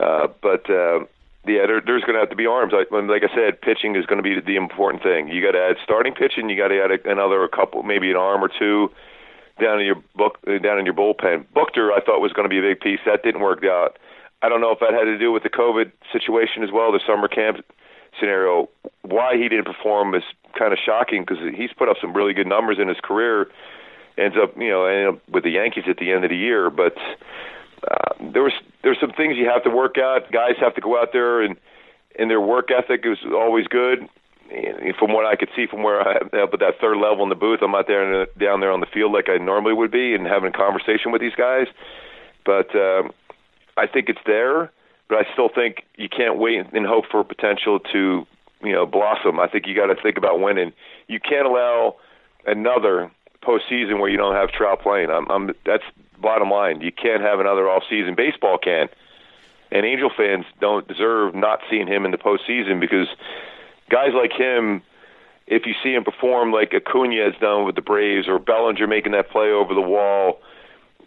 [0.00, 1.00] Uh, but uh,
[1.48, 2.72] yeah, there, there's going to have to be arms.
[2.72, 5.28] Like, like I said, pitching is going to be the important thing.
[5.28, 6.48] You got to add starting pitching.
[6.48, 8.90] You got to add a, another a couple, maybe an arm or two
[9.60, 11.46] down in your book, down in your bullpen.
[11.54, 13.00] Buchter, I thought was going to be a big piece.
[13.06, 13.98] That didn't work out.
[14.42, 17.00] I don't know if that had to do with the COVID situation as well, the
[17.04, 17.64] summer camp
[18.20, 18.68] scenario.
[19.02, 20.22] Why he didn't perform is
[20.56, 23.48] kind of shocking because he's put up some really good numbers in his career
[24.18, 26.68] ends up you know ended up with the Yankees at the end of the year.
[26.70, 26.94] But
[27.86, 30.30] uh, there was there's some things you have to work out.
[30.32, 31.56] Guys have to go out there and
[32.18, 34.08] and their work ethic is always good.
[34.50, 37.22] And from what I could see from where I am up at that third level
[37.22, 39.90] in the booth, I'm out there down there on the field like I normally would
[39.90, 41.66] be and having a conversation with these guys.
[42.44, 43.12] But um,
[43.76, 44.72] I think it's there.
[45.08, 48.26] But I still think you can't wait and hope for potential to
[48.62, 49.38] you know blossom.
[49.38, 50.72] I think you got to think about winning.
[51.08, 51.96] You can't allow
[52.46, 53.10] another
[53.42, 55.10] postseason where you don't have Trout playing.
[55.10, 55.84] I'm, I'm that's
[56.20, 56.80] bottom line.
[56.80, 58.14] You can't have another off season.
[58.14, 58.88] Baseball can,
[59.70, 63.08] and Angel fans don't deserve not seeing him in the postseason because
[63.90, 64.82] guys like him,
[65.46, 69.12] if you see him perform like Acuna has done with the Braves or Bellinger making
[69.12, 70.40] that play over the wall,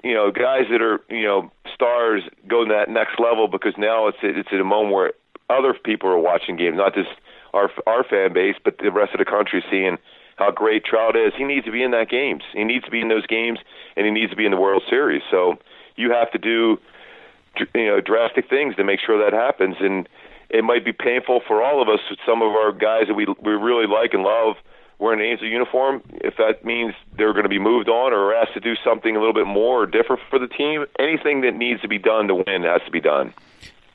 [0.04, 4.08] you know, guys that are you know stars go to that next level because now
[4.08, 5.14] it's it's at a moment where
[5.50, 7.10] other people are watching games, not just
[7.54, 9.98] our our fan base, but the rest of the country seeing
[10.42, 11.34] how great Trout is.
[11.38, 12.44] He needs to be in that games.
[12.54, 13.60] He needs to be in those games,
[13.96, 15.22] and he needs to be in the World Series.
[15.30, 15.58] So
[15.96, 16.80] you have to do
[17.76, 20.08] you know drastic things to make sure that happens, and
[20.50, 22.00] it might be painful for all of us.
[22.10, 24.56] With some of our guys that we we really like and love
[25.02, 26.02] wearing an Angel uniform.
[26.14, 29.20] If that means they're going to be moved on or asked to do something a
[29.20, 32.36] little bit more or different for the team, anything that needs to be done to
[32.36, 33.34] win has to be done.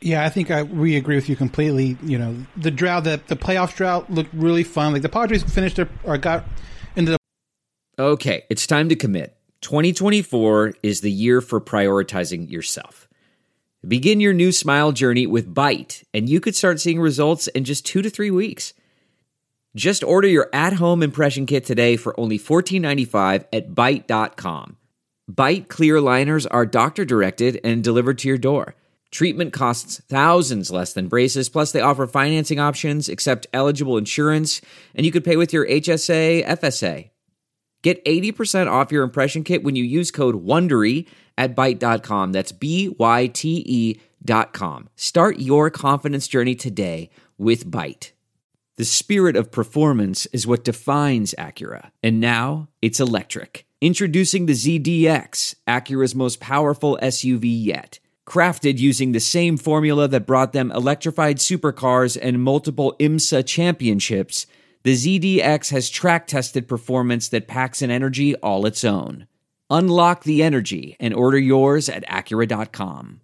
[0.00, 1.96] Yeah, I think I, we agree with you completely.
[2.02, 4.92] You know, the drought, the, the playoff drought looked really fun.
[4.92, 6.44] Like the Padres finished their, or got
[6.94, 7.18] into the.
[7.98, 9.36] Okay, it's time to commit.
[9.62, 13.08] 2024 is the year for prioritizing yourself.
[13.86, 17.86] Begin your new smile journey with Byte, and you could start seeing results in just
[17.86, 18.74] two to three weeks.
[19.76, 24.76] Just order your at home impression kit today for only $14.95 at Byte.com.
[25.30, 28.74] Byte clear liners are doctor directed and delivered to your door.
[29.16, 34.60] Treatment costs thousands less than braces, plus, they offer financing options, accept eligible insurance,
[34.94, 37.08] and you could pay with your HSA, FSA.
[37.80, 41.06] Get 80% off your impression kit when you use code WONDERY
[41.38, 42.32] at Byte.com.
[42.32, 44.90] That's B Y T E dot com.
[44.96, 48.10] Start your confidence journey today with Byte.
[48.76, 51.90] The spirit of performance is what defines Acura.
[52.02, 53.64] And now it's electric.
[53.80, 57.98] Introducing the ZDX, Acura's most powerful SUV yet.
[58.26, 64.46] Crafted using the same formula that brought them electrified supercars and multiple IMSA championships,
[64.82, 69.28] the ZDX has track tested performance that packs an energy all its own.
[69.70, 73.20] Unlock the energy and order yours at Acura.com.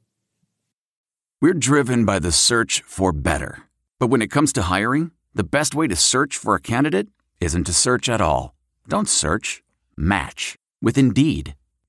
[1.40, 3.64] We're driven by the search for better.
[3.98, 7.08] But when it comes to hiring, the best way to search for a candidate
[7.40, 8.54] isn't to search at all.
[8.88, 9.64] Don't search,
[9.96, 11.54] match with Indeed.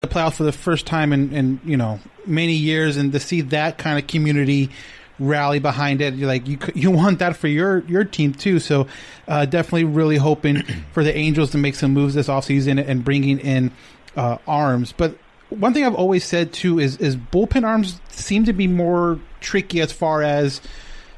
[0.00, 3.40] The playoffs for the first time in, in you know many years, and to see
[3.40, 4.70] that kind of community
[5.18, 8.60] rally behind it, you're like you you want that for your your team too.
[8.60, 8.86] So
[9.26, 13.40] uh, definitely really hoping for the Angels to make some moves this offseason and bringing
[13.40, 13.72] in
[14.16, 14.92] uh, arms.
[14.92, 15.18] But
[15.50, 19.80] one thing I've always said too is is bullpen arms seem to be more tricky
[19.80, 20.60] as far as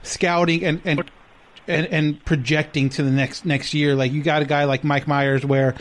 [0.03, 1.05] scouting and and
[1.69, 3.95] and, and projecting to the next next year.
[3.95, 5.75] Like you got a guy like Mike Mayers where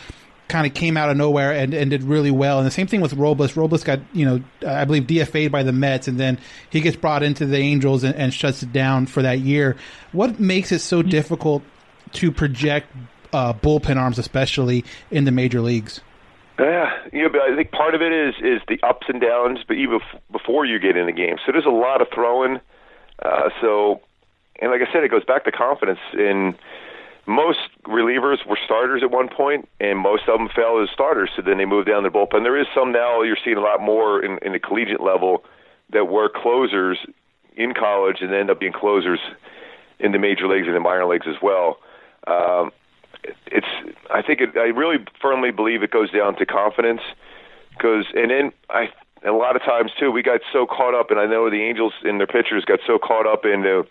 [0.50, 2.58] kind of came out of nowhere and, and did really well.
[2.58, 3.56] And the same thing with Robles.
[3.56, 7.24] Robles got, you know, I believe DFA'd by the Mets and then he gets brought
[7.24, 9.78] into the Angels and, and shuts it down for that year.
[10.12, 11.64] What makes it so difficult
[12.14, 12.88] to project
[13.32, 16.02] uh, bullpen arms, especially in the major leagues?
[16.60, 19.60] Yeah, you know, but I think part of it is is the ups and downs,
[19.66, 21.38] but even bef- before you get in the game.
[21.46, 22.60] So there's a lot of throwing.
[23.24, 24.02] Uh, so,
[24.62, 26.00] and like I said, it goes back to confidence.
[26.14, 26.56] In
[27.30, 31.30] most relievers were starters at one point, and most of them fell as starters.
[31.36, 32.42] So then they moved down the bullpen.
[32.42, 33.22] There is some now.
[33.22, 35.44] You're seeing a lot more in, in the collegiate level
[35.94, 36.98] that were closers
[37.56, 39.20] in college and end up being closers
[40.00, 41.78] in the major leagues and the minor leagues as well.
[42.26, 42.72] Um,
[43.48, 43.68] it's
[44.12, 47.02] I think it, I really firmly believe it goes down to confidence
[47.72, 48.90] because and then I
[49.26, 51.94] a lot of times too we got so caught up and I know the Angels
[52.04, 53.86] and their pitchers got so caught up in the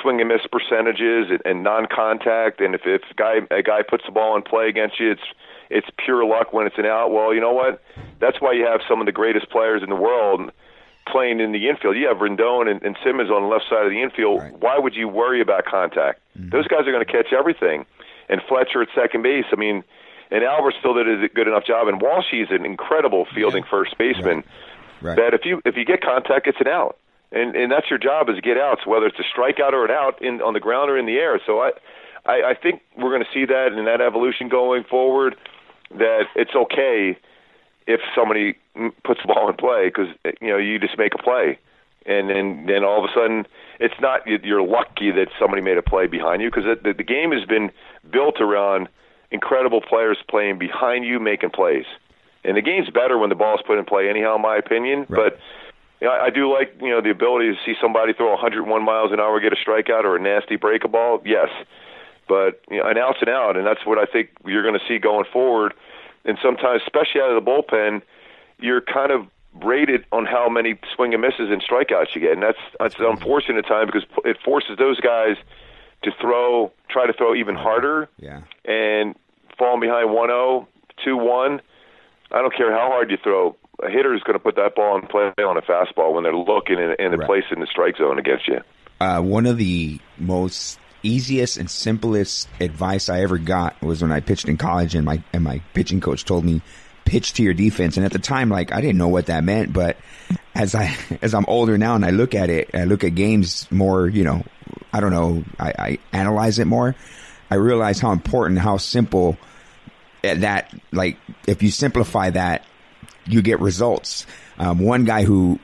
[0.00, 4.04] swing and miss percentages and, and non-contact and if if a guy a guy puts
[4.06, 5.22] the ball in play against you it's
[5.70, 7.82] it's pure luck when it's an out well you know what
[8.20, 10.50] that's why you have some of the greatest players in the world
[11.10, 11.96] playing in the infield.
[11.96, 14.42] You have Rendon and, and Simmons on the left side of the infield.
[14.60, 16.20] Why would you worry about contact?
[16.38, 16.50] Mm-hmm.
[16.50, 17.86] Those guys are going to catch everything.
[18.28, 19.46] And Fletcher at second base.
[19.52, 19.82] I mean,
[20.30, 21.88] and Albert still did a good enough job.
[21.88, 24.44] And Walshy's an incredible fielding first baseman.
[25.00, 25.16] Right.
[25.16, 26.98] That if you if you get contact, it's an out.
[27.30, 29.90] And and that's your job is to get outs, whether it's a strikeout or an
[29.90, 31.40] out in on the ground or in the air.
[31.44, 31.70] So I
[32.24, 35.36] I, I think we're going to see that and that evolution going forward.
[35.90, 37.16] That it's okay
[37.86, 38.54] if somebody
[39.04, 41.58] puts the ball in play because eh, you know you just make a play,
[42.06, 43.46] and then then all of a sudden
[43.78, 47.02] it's not you- you're lucky that somebody made a play behind you because the, the
[47.04, 47.70] game has been
[48.10, 48.88] built around
[49.30, 51.84] incredible players playing behind you making plays,
[52.44, 55.04] and the game's better when the ball's put in play anyhow, in my opinion.
[55.08, 55.36] But you know,
[56.02, 59.20] I, I do like you know the ability to see somebody throw 101 miles an
[59.20, 61.20] hour get a strikeout or a nasty break a ball.
[61.24, 61.48] Yes,
[62.28, 64.84] but you know, an out's an out, and that's what I think you're going to
[64.86, 65.74] see going forward.
[66.24, 68.02] And sometimes, especially out of the bullpen,
[68.60, 69.26] you're kind of
[69.64, 73.64] rated on how many swing and misses and strikeouts you get, and that's that's unfortunate
[73.64, 75.36] at times because it forces those guys
[76.02, 78.42] to throw, try to throw even harder, Yeah.
[78.64, 79.16] and
[79.58, 80.64] falling behind 1-0,
[81.04, 81.60] 2-1.
[82.30, 83.56] I don't care how hard you throw.
[83.80, 86.34] A hitter is going to put that ball in play on a fastball when they're
[86.34, 88.60] looking and, and they're placed in the strike zone against you.
[89.00, 94.20] Uh, one of the most easiest and simplest advice I ever got was when I
[94.20, 96.60] pitched in college, and my and my pitching coach told me
[97.04, 97.96] pitch to your defense.
[97.96, 99.96] And at the time, like I didn't know what that meant, but
[100.54, 103.70] as I as I'm older now and I look at it, I look at games
[103.70, 104.08] more.
[104.08, 104.44] You know,
[104.92, 105.44] I don't know.
[105.58, 106.94] I, I analyze it more.
[107.50, 109.38] I realize how important, how simple
[110.22, 112.64] eh, that like if you simplify that
[113.28, 114.26] you get results.
[114.58, 115.58] Um, one guy who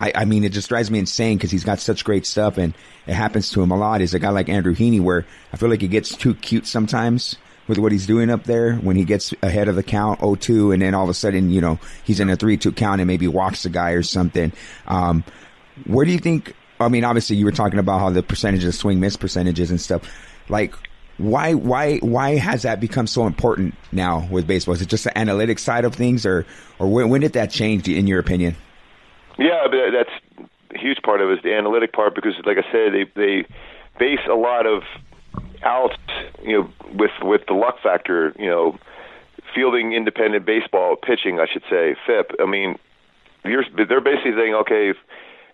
[0.00, 2.74] I, I mean it just drives me insane because he's got such great stuff and
[3.06, 4.00] it happens to him a lot.
[4.00, 7.36] Is a guy like andrew heaney where i feel like he gets too cute sometimes
[7.66, 10.82] with what he's doing up there when he gets ahead of the count 0-2 and
[10.82, 13.62] then all of a sudden you know he's in a 3-2 count and maybe walks
[13.62, 14.52] the guy or something.
[14.86, 15.24] Um,
[15.86, 19.00] where do you think i mean obviously you were talking about how the percentages swing
[19.00, 20.02] miss percentages and stuff.
[20.48, 20.74] Like
[21.18, 24.74] why why why has that become so important now with baseball?
[24.74, 26.44] Is it just the analytics side of things, or
[26.78, 28.56] or when, when did that change in your opinion?
[29.38, 32.72] Yeah, but that's a huge part of it is the analytic part because, like I
[32.72, 33.46] said, they they
[33.98, 34.82] base a lot of
[35.62, 35.96] outs,
[36.42, 38.78] you know, with with the luck factor, you know,
[39.54, 42.32] fielding independent baseball, pitching, I should say, FIP.
[42.40, 42.76] I mean,
[43.44, 44.92] you're they're basically saying, okay,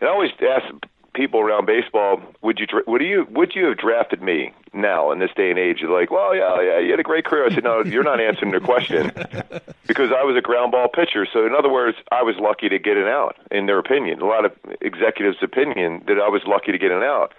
[0.00, 0.74] and I always ask
[1.14, 5.30] people around baseball, would you would you would you have drafted me now in this
[5.36, 5.78] day and age?
[5.80, 7.46] They're like, well, yeah, yeah, you had a great career.
[7.46, 9.12] I said, no, you're not answering the question
[9.86, 11.26] because I was a ground ball pitcher.
[11.32, 13.36] So in other words, I was lucky to get an out.
[13.50, 17.02] In their opinion, a lot of executives' opinion that I was lucky to get an
[17.02, 17.32] out.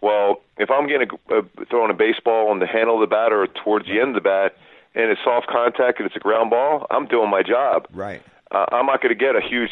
[0.00, 3.32] Well, if I'm getting a, uh, throwing a baseball on the handle of the bat
[3.32, 4.56] or towards the end of the bat,
[4.94, 7.88] and it's soft contact and it's a ground ball, I'm doing my job.
[7.92, 8.22] Right.
[8.54, 9.70] Uh, I'm not going to get a huge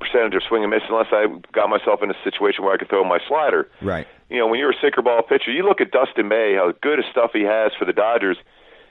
[0.00, 2.90] percentage of swing and miss unless I got myself in a situation where I could
[2.90, 3.70] throw my slider.
[3.80, 4.06] Right.
[4.28, 6.98] You know, when you're a sinker ball pitcher, you look at Dustin May, how good
[6.98, 8.36] a stuff he has for the Dodgers.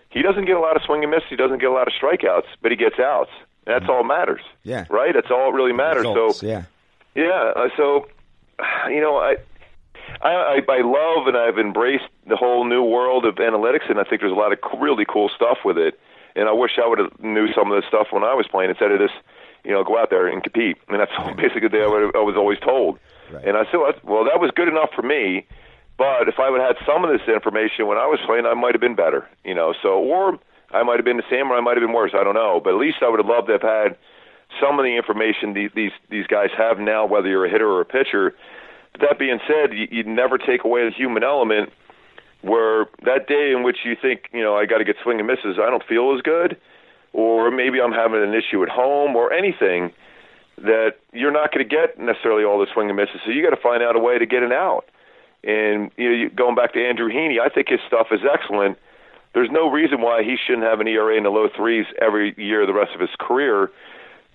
[0.10, 1.22] He doesn't get a lot of swing and miss.
[1.30, 3.30] He doesn't get a lot of strikeouts, but he gets outs.
[3.66, 4.42] That's all matters.
[4.64, 4.86] Yeah.
[4.90, 5.14] Right.
[5.14, 6.06] That's all that really matters.
[6.06, 6.64] Results, so yeah.
[7.14, 7.52] yeah.
[7.56, 8.08] uh, So,
[8.90, 9.36] you know, I,
[10.22, 14.04] I, I, I love and I've embraced the whole new world of analytics, and I
[14.04, 16.00] think there's a lot of really cool stuff with it.
[16.38, 18.70] And I wish I would have knew some of this stuff when I was playing
[18.70, 19.12] instead of this,
[19.64, 20.78] you know, go out there and compete.
[20.88, 23.00] And that's basically the way I was always told.
[23.44, 25.46] And I said, well, well, that was good enough for me.
[25.98, 28.54] But if I would have had some of this information when I was playing, I
[28.54, 29.74] might have been better, you know.
[29.82, 30.38] So, or
[30.72, 32.12] I might have been the same, or I might have been worse.
[32.14, 32.62] I don't know.
[32.64, 33.98] But at least I would have loved to have had
[34.62, 37.82] some of the information these these these guys have now, whether you're a hitter or
[37.82, 38.36] a pitcher.
[38.94, 41.74] But that being said, you, you never take away the human element.
[42.42, 45.28] Where that day in which you think, you know, I got to get swing and
[45.28, 46.58] misses, I don't feel as good,
[47.14, 49.92] or maybe I'm having an issue at home, or anything
[50.58, 53.22] that you're not going to get necessarily all the swing and misses.
[53.26, 54.86] So you got to find out a way to get it out.
[55.44, 58.78] And you know, going back to Andrew Heaney, I think his stuff is excellent.
[59.34, 62.66] There's no reason why he shouldn't have an ERA in the low threes every year
[62.66, 63.70] the rest of his career.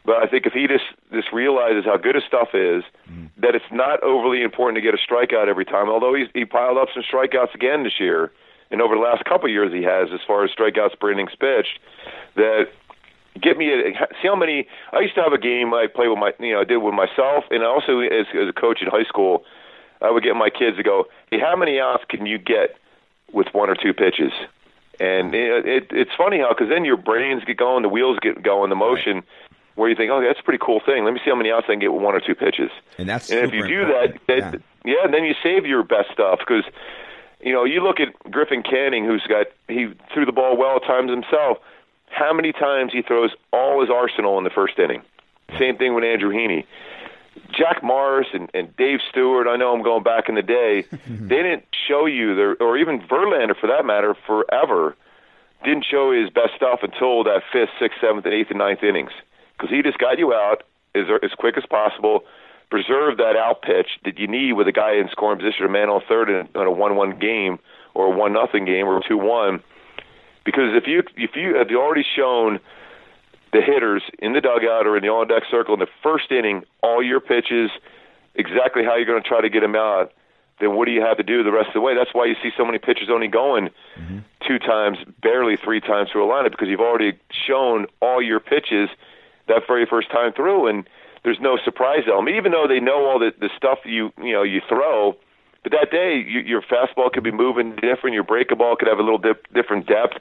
[0.05, 3.30] But I think if he just just realizes how good his stuff is, mm.
[3.38, 5.88] that it's not overly important to get a strikeout every time.
[5.88, 8.32] Although he's, he piled up some strikeouts again this year,
[8.70, 11.34] and over the last couple of years he has as far as strikeouts per innings
[11.38, 11.78] pitched.
[12.34, 12.66] That
[13.40, 14.66] get me a, see how many.
[14.92, 16.94] I used to have a game I play with my you know I did with
[16.94, 19.44] myself, and also as, as a coach in high school,
[20.00, 22.76] I would get my kids to go, hey, how many outs can you get
[23.32, 24.32] with one or two pitches?
[25.00, 28.42] And it, it, it's funny how because then your brains get going, the wheels get
[28.42, 29.22] going, the motion.
[29.75, 31.05] Where you think, oh, that's a pretty cool thing.
[31.05, 32.70] Let me see how many outs I can get with one or two pitches.
[32.99, 34.53] And that's and if you do that, important.
[34.53, 35.11] that yeah.
[35.11, 36.64] then you save your best stuff because
[37.41, 40.83] you know you look at Griffin Canning, who's got he threw the ball well at
[40.83, 41.59] times himself.
[42.11, 45.03] How many times he throws all his arsenal in the first inning?
[45.59, 46.66] Same thing with Andrew Heaney.
[47.51, 51.43] Jack Morris and, and Dave Stewart, I know I'm going back in the day, they
[51.43, 54.97] didn't show you their, or even Verlander for that matter, forever,
[55.64, 59.12] didn't show his best stuff until that fifth, sixth, seventh, and eighth and ninth innings.
[59.53, 60.62] Because he just got you out
[60.94, 62.24] as, as quick as possible,
[62.70, 65.88] preserve that out pitch that you need with a guy in scoring position, a man
[65.88, 67.59] on third in, on a one-one game
[67.94, 69.62] or a one nothing game or two-one.
[70.44, 72.59] Because if you if you have already shown
[73.53, 76.64] the hitters in the dugout or in the on deck circle in the first inning,
[76.82, 77.70] all your pitches,
[78.34, 80.12] exactly how you're going to try to get them out,
[80.59, 81.94] then what do you have to do the rest of the way?
[81.94, 84.18] That's why you see so many pitchers only going mm-hmm.
[84.48, 88.88] two times, barely three times through a lineup because you've already shown all your pitches
[89.49, 90.88] that very first time through, and
[91.24, 92.36] there's no surprise element.
[92.36, 95.16] Even though they know all the the stuff you you know you throw,
[95.62, 99.03] but that day you, your fastball could be moving different, your breakable could have a
[99.03, 100.18] little dip, different depth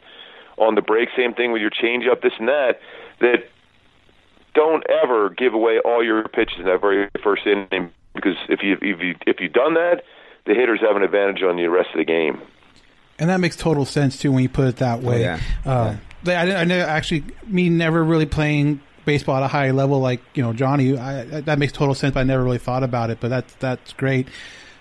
[0.58, 1.10] on the break.
[1.16, 2.80] Same thing with your changeup, this and that.
[3.20, 3.46] That
[4.54, 8.74] don't ever give away all your pitches in that very first inning because if you
[8.82, 10.04] if you if you've done that,
[10.46, 12.42] the hitters have an advantage on the rest of the game.
[13.18, 15.22] And that makes total sense too when you put it that way.
[15.22, 15.40] yeah.
[15.66, 19.72] Uh, they- I, didn't- I never actually me never really playing baseball at a high
[19.72, 20.98] level like you know Johnny.
[20.98, 22.14] I, I- that makes total sense.
[22.14, 24.28] But I never really thought about it, but that's that's great.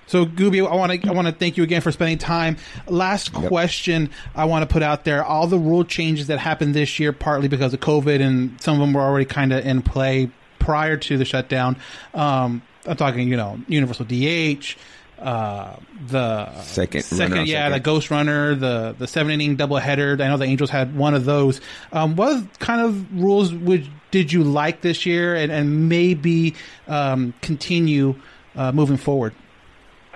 [0.07, 2.57] So Gooby, I want to I want to thank you again for spending time.
[2.89, 6.99] Last question I want to put out there: all the rule changes that happened this
[6.99, 10.31] year, partly because of COVID, and some of them were already kind of in play
[10.59, 11.77] prior to the shutdown.
[12.13, 14.77] Um, I'm talking, you know, universal DH,
[15.21, 17.73] uh, the Second second, yeah, second.
[17.73, 20.21] the ghost runner, the the seven inning doubleheader.
[20.21, 21.61] I know the Angels had one of those.
[21.93, 26.55] Um, what kind of rules would did you like this year, and and maybe
[26.89, 28.15] um, continue
[28.57, 29.35] uh, moving forward?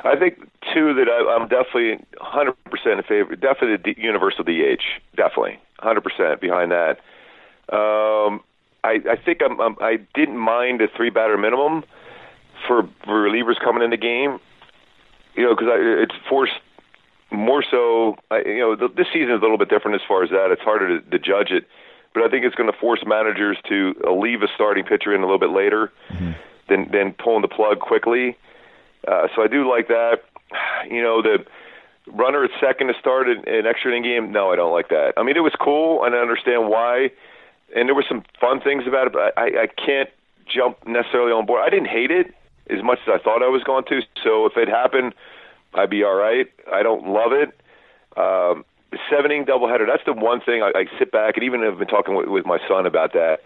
[0.05, 0.39] I think
[0.73, 3.37] two that I, I'm definitely 100% in favor.
[3.37, 4.83] Definitely the universal DH.
[5.17, 6.99] Definitely 100% behind that.
[7.73, 8.43] Um,
[8.83, 11.85] I, I think I'm, I'm, I didn't mind a three batter minimum
[12.67, 14.39] for, for relievers coming in the game.
[15.35, 16.53] You know, because it's forced
[17.31, 18.17] more so.
[18.31, 20.51] I, you know, th this season is a little bit different as far as that.
[20.51, 21.67] It's harder to, to judge it,
[22.13, 25.21] but I think it's going to force managers to uh, leave a starting pitcher in
[25.21, 25.93] a little bit later
[26.69, 28.37] than than pulling the plug quickly.
[29.07, 30.23] Uh, so I do like that.
[30.89, 31.45] You know, the
[32.07, 34.33] runner at second to start an, an extra inning game.
[34.33, 35.15] No, I don't like that.
[35.17, 37.11] I mean, it was cool, and I understand why,
[37.75, 39.13] and there were some fun things about it.
[39.13, 40.11] But I, I can't
[40.47, 41.63] jump necessarily on board.
[41.65, 42.35] I didn't hate it
[42.71, 44.01] as much as I thought I was going to.
[44.23, 45.15] So if it happened,
[45.75, 46.47] I'd be all right.
[46.73, 47.51] I don't love it.
[48.17, 48.65] Um,
[49.11, 49.87] seven inning doubleheader.
[49.87, 52.47] That's the one thing I, I sit back and even have been talking with, with
[52.47, 53.41] my son about that.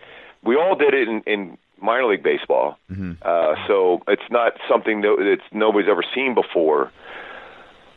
[0.45, 2.79] We all did it in, in minor league baseball,
[3.23, 6.93] uh, so it's not something that it's nobody's ever seen before.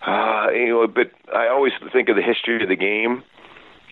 [0.06, 3.24] Uh, you know, but I always think of the history of the game,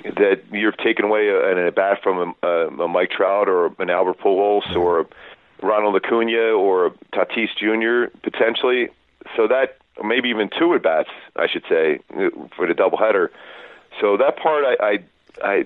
[0.04, 3.68] that you're taking away a, an at bat from a, a, a Mike Trout or
[3.80, 5.06] an Albert Pujols or a
[5.62, 8.16] Ronald Acuna or Tatis Jr.
[8.22, 8.90] potentially.
[9.36, 12.00] So that maybe even two at bats, I should say,
[12.56, 13.30] for the doubleheader.
[14.00, 15.00] So that part, I, I,
[15.44, 15.66] I,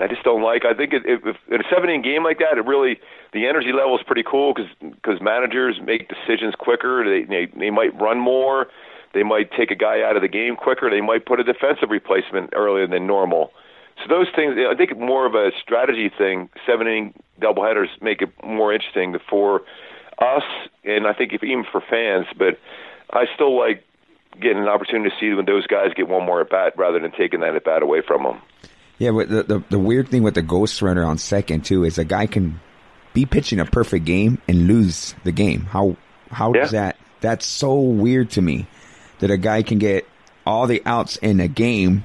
[0.00, 0.64] I just don't like.
[0.64, 3.00] I think it, it, if, in a seven inning game like that, it really
[3.32, 7.04] the energy level is pretty cool because because managers make decisions quicker.
[7.04, 8.68] They, they they might run more.
[9.12, 10.90] They might take a guy out of the game quicker.
[10.90, 13.52] They might put a defensive replacement earlier than normal.
[14.02, 16.48] So those things, I think, more of a strategy thing.
[16.66, 19.62] Seven inning doubleheaders make it more interesting for
[20.18, 20.42] us,
[20.84, 22.26] and I think if, even for fans.
[22.36, 22.58] But
[23.10, 23.84] I still like
[24.40, 27.12] getting an opportunity to see when those guys get one more at bat rather than
[27.12, 28.40] taking that at bat away from them.
[28.98, 31.98] Yeah, but the, the the weird thing with the ghost runner on second too is
[31.98, 32.60] a guy can
[33.12, 35.62] be pitching a perfect game and lose the game.
[35.62, 35.96] How
[36.30, 36.96] how does that?
[37.20, 38.66] That's so weird to me
[39.20, 40.06] that a guy can get
[40.46, 42.04] all the outs in a game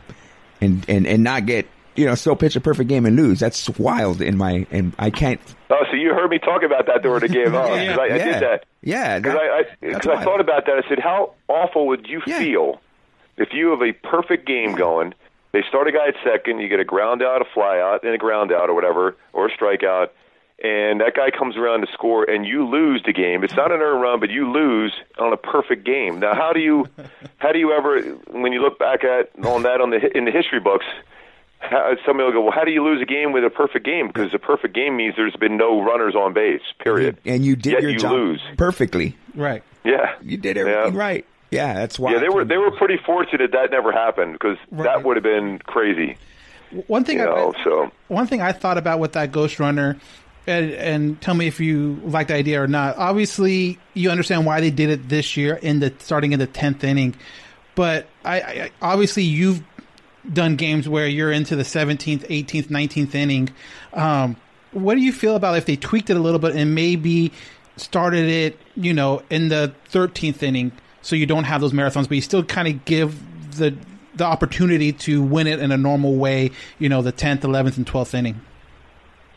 [0.62, 1.68] and and and not get
[2.00, 3.40] you know still pitch a perfect game and lose.
[3.40, 5.42] That's wild in my and I can't.
[5.70, 7.66] Oh, so you heard me talk about that during the game, huh?
[7.80, 8.26] Yeah, I, I yeah.
[8.26, 8.66] did that.
[8.82, 10.82] Yeah, because I, I, I thought about that.
[10.84, 12.80] I said, how awful would you feel
[13.38, 15.14] if you have a perfect game going?
[15.52, 18.14] They start a guy at second, you get a ground out, a fly out, and
[18.14, 20.10] a ground out or whatever, or a strikeout,
[20.64, 23.44] and that guy comes around to score, and you lose the game.
[23.44, 26.20] It's not an earned run, but you lose on a perfect game.
[26.20, 26.86] Now, how do you,
[27.38, 30.32] how do you ever, when you look back at on that on the in the
[30.32, 30.86] history books?
[31.60, 34.08] How, somebody will go, well, how do you lose a game with a perfect game?
[34.08, 36.62] Because a perfect game means there's been no runners on base.
[36.80, 37.18] Period.
[37.26, 38.42] and you did Yet your you job lose.
[38.58, 39.16] perfectly.
[39.36, 39.62] Right.
[39.84, 41.26] Yeah, you did everything right.
[41.52, 42.14] Yeah, that's why.
[42.14, 45.60] Yeah, they were they were pretty fortunate that never happened because that would have been
[45.60, 46.18] crazy.
[46.88, 49.98] One thing you I- know, so One thing I thought about with that Ghost Runner,
[50.46, 52.98] and, and tell me if you like the idea or not.
[52.98, 56.84] Obviously, you understand why they did it this year in the starting in the tenth
[56.84, 57.16] inning,
[57.74, 59.64] but I, I obviously you've
[60.32, 63.50] done games where you're into the seventeenth, eighteenth, nineteenth inning.
[63.94, 64.36] Um,
[64.72, 67.32] what do you feel about if they tweaked it a little bit and maybe
[67.78, 72.12] started it, you know, in the thirteenth inning, so you don't have those marathons, but
[72.12, 73.76] you still kind of give the
[74.16, 77.86] the opportunity to win it in a normal way, you know, the 10th, 11th, and
[77.86, 78.42] 12th inning.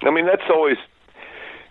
[0.03, 0.77] I mean that's always,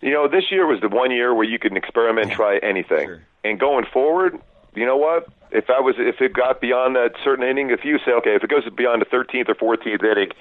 [0.02, 3.60] you know, this year was the one year where you can experiment, try anything, and
[3.60, 4.40] going forward,
[4.74, 5.28] you know what?
[5.52, 8.44] If I was, if it got beyond that certain inning, if you say, okay, if
[8.44, 10.32] it goes beyond the 13th or 14th inning,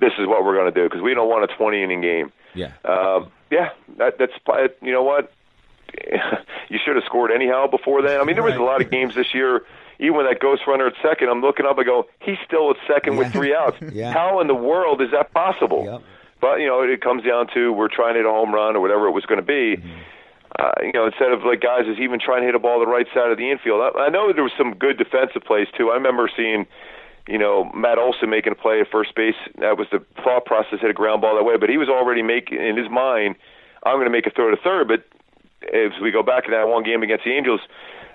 [0.00, 2.32] this is what we're going to do because we don't want a 20 inning game.
[2.54, 2.72] Yeah.
[2.84, 4.32] Um, yeah, that, that's
[4.80, 5.32] you know what
[6.68, 8.20] you should have scored anyhow before then.
[8.20, 9.62] I mean, there was a lot of games this year.
[9.98, 11.78] Even with that ghost runner at second, I'm looking up.
[11.78, 13.76] I go, he's still at second with three outs.
[13.92, 14.12] Yeah.
[14.12, 15.84] How in the world is that possible?
[16.40, 18.80] But you know, it comes down to we're trying to hit a home run or
[18.80, 19.80] whatever it was going to be.
[20.58, 22.86] Uh, you know, instead of like guys is even trying to hit a ball the
[22.86, 23.80] right side of the infield.
[23.80, 25.90] I, I know there was some good defensive plays too.
[25.90, 26.66] I remember seeing,
[27.26, 29.36] you know, Matt Olson making a play at first base.
[29.58, 31.56] That was the thought process, hit a ground ball that way.
[31.56, 33.36] But he was already making in his mind,
[33.84, 34.88] I'm going to make a throw to third.
[34.88, 35.04] But
[35.72, 37.60] as we go back to that one game against the Angels,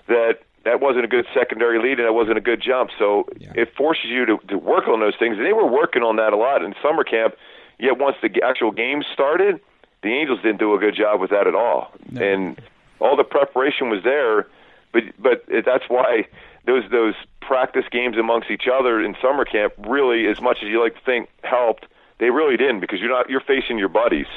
[0.07, 2.91] that that wasn't a good secondary lead and that wasn't a good jump.
[2.99, 3.25] So
[3.55, 5.37] it forces you to, to work on those things.
[5.37, 7.35] And they were working on that a lot in summer camp.
[7.79, 9.61] Yet once the actual game started,
[10.03, 11.91] the Angels didn't do a good job with that at all.
[12.15, 12.59] And
[12.99, 14.47] all the preparation was there,
[14.91, 16.27] but but that's why
[16.65, 20.81] those those practice games amongst each other in summer camp really, as much as you
[20.81, 21.85] like to think helped,
[22.19, 24.27] they really didn't because you're not you're facing your buddies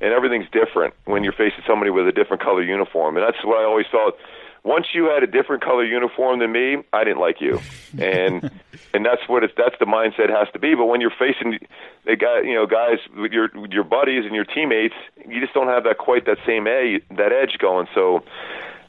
[0.00, 3.16] and everything's different when you're facing somebody with a different color uniform.
[3.16, 4.16] And that's what I always thought.
[4.64, 7.60] Once you had a different color uniform than me, I didn't like you,
[7.98, 8.50] and
[8.94, 10.74] and that's what it's that's the mindset has to be.
[10.74, 11.58] But when you're facing
[12.06, 14.94] the guy, you know, guys with your with your buddies and your teammates,
[15.28, 17.86] you just don't have that quite that same a that edge going.
[17.94, 18.24] So,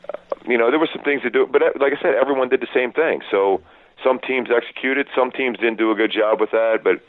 [0.09, 0.17] uh,
[0.47, 2.61] you know, there were some things to do, but uh, like I said, everyone did
[2.61, 3.21] the same thing.
[3.29, 3.61] So
[4.03, 7.01] some teams executed, some teams didn't do a good job with that, but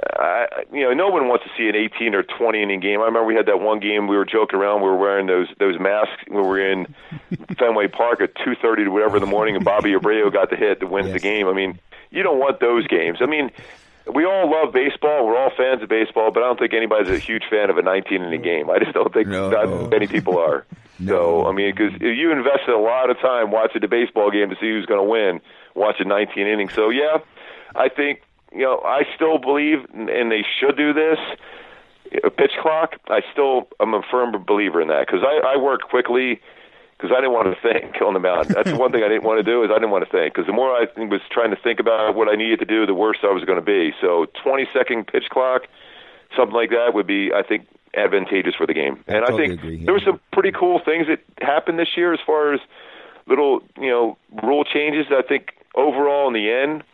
[0.00, 3.00] I, you know, no one wants to see an 18 or 20 inning game.
[3.00, 4.82] I remember we had that one game we were joking around.
[4.82, 6.94] We were wearing those those masks when we were in
[7.58, 10.80] Fenway Park at 2:30 to whatever in the morning, and Bobby Abreu got the hit
[10.80, 11.48] that wins the game.
[11.48, 11.80] I mean,
[12.10, 13.18] you don't want those games.
[13.20, 13.50] I mean,
[14.12, 15.26] we all love baseball.
[15.26, 17.82] We're all fans of baseball, but I don't think anybody's a huge fan of a
[17.82, 18.70] 19 inning game.
[18.70, 20.64] I just don't think that many people are.
[21.06, 24.56] So, I mean, because you invested a lot of time watching the baseball game to
[24.56, 25.40] see who's going to win,
[25.76, 26.74] watching 19 innings.
[26.74, 27.18] So, yeah,
[27.76, 28.22] I think
[28.52, 31.18] you know, I still believe, and they should do this.
[32.24, 32.94] A pitch clock.
[33.08, 36.40] I still am a firm believer in that because I, I worked quickly
[36.96, 38.48] because I didn't want to think on the mound.
[38.48, 40.34] That's the one thing I didn't want to do is I didn't want to think
[40.34, 42.94] because the more I was trying to think about what I needed to do, the
[42.94, 43.92] worse I was going to be.
[44.00, 45.68] So, 20 second pitch clock,
[46.34, 49.04] something like that would be, I think, advantageous for the game.
[49.06, 49.84] and I totally think agree, yeah.
[49.84, 52.60] there were some pretty cool things that happened this year as far as
[53.26, 55.06] little, you know, rule changes.
[55.10, 56.84] I think overall in the end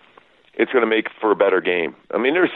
[0.56, 1.96] it's going to make for a better game.
[2.12, 2.50] I mean, there's,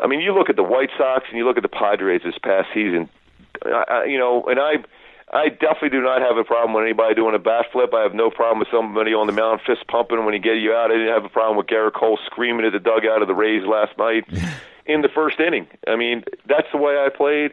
[0.00, 2.38] I mean, you look at the White Sox and you look at the Padres this
[2.42, 3.08] past season.
[3.64, 4.76] I, I, you know, and I,
[5.32, 7.94] I definitely do not have a problem with anybody doing a bat flip.
[7.94, 10.72] I have no problem with somebody on the mound fist pumping when he get you
[10.74, 10.90] out.
[10.90, 13.64] I didn't have a problem with Gerrit Cole screaming at the dugout of the Rays
[13.64, 14.24] last night
[14.86, 15.68] in the first inning.
[15.86, 17.52] I mean, that's the way I played.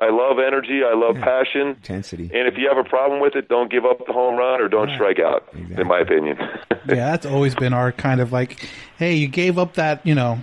[0.00, 0.80] I love energy.
[0.82, 1.68] I love passion.
[1.68, 2.30] Intensity.
[2.32, 4.68] And if you have a problem with it, don't give up the home run or
[4.68, 5.46] don't strike out.
[5.54, 6.38] In my opinion.
[6.70, 8.66] yeah, that's always been our kind of like,
[8.98, 10.38] hey, you gave up that, you know,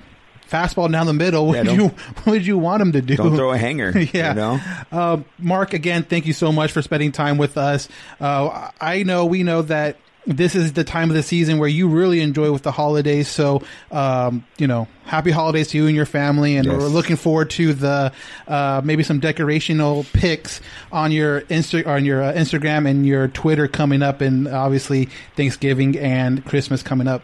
[0.49, 1.47] fastball down the middle.
[1.47, 1.87] What Yeah, did you
[2.23, 3.15] What did you want him to do?
[3.15, 4.29] Don't throw a hanger, yeah.
[4.29, 4.59] you know?
[4.91, 7.89] Uh, Mark, again, thank you so much for spending time with us.
[8.19, 9.97] Uh, I know we know that
[10.27, 13.27] this is the time of the season where you really enjoy with the holidays.
[13.29, 13.61] So,
[13.91, 16.75] um, you know, happy holidays to you and your family, and Yes.
[16.77, 18.11] we're looking forward to the
[18.47, 20.59] uh, maybe some decorational pics
[20.91, 25.97] on your Insta on your uh, Instagram and your Twitter coming up, and obviously Thanksgiving
[25.97, 27.21] and Christmas coming up.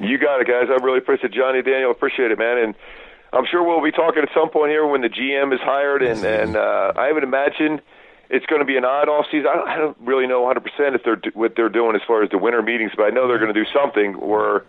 [0.00, 0.68] You got it, guys.
[0.70, 1.36] I really appreciate it.
[1.36, 1.90] Johnny Daniel.
[1.90, 2.56] Appreciate it, man.
[2.58, 2.74] And
[3.32, 6.02] I'm sure we'll be talking at some point here when the GM is hired.
[6.02, 7.80] And and uh, I would imagine
[8.30, 9.46] it's going to be an odd off season.
[9.50, 12.22] I don't, I don't really know 100 percent if they're what they're doing as far
[12.22, 14.64] as the winter meetings, but I know they're going to do something where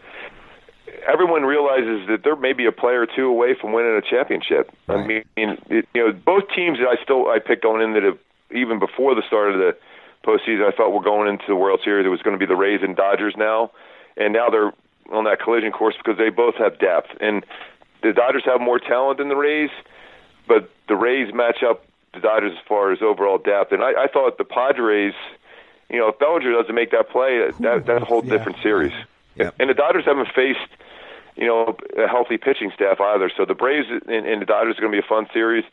[1.08, 4.72] everyone realizes that there may be a player or two away from winning a championship.
[4.88, 8.04] I mean, it, you know, both teams that I still I picked going in that
[8.04, 8.18] have,
[8.52, 9.76] even before the start of the
[10.26, 12.06] postseason, I thought were going into the World Series.
[12.06, 13.72] It was going to be the Rays and Dodgers now,
[14.18, 14.74] and now they're
[15.12, 17.46] on that collision course because they both have depth, and
[18.04, 19.72] the Dodgers have more talent than the Rays,
[20.48, 21.86] but the Rays match up
[22.22, 25.14] the Dodgers as far as overall depth, and I, I thought the Padres.
[25.90, 28.94] You know, if Bellinger doesn't make that play, that, that's a whole different series.
[29.36, 29.50] Yeah.
[29.60, 30.60] And the Dodgers haven't faced
[31.36, 33.32] you know, a healthy pitching staff either.
[33.36, 35.64] So the Braves and, and the Dodgers are going to be a fun series.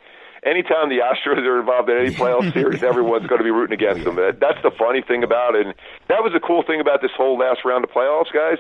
[0.44, 4.04] Anytime the Astros are involved in any playoff series, everyone's going to be rooting against
[4.04, 4.14] them.
[4.16, 5.66] That- That's the funny thing about it.
[5.66, 5.74] And
[6.08, 8.58] that was the cool thing about this whole last round of playoffs, guys.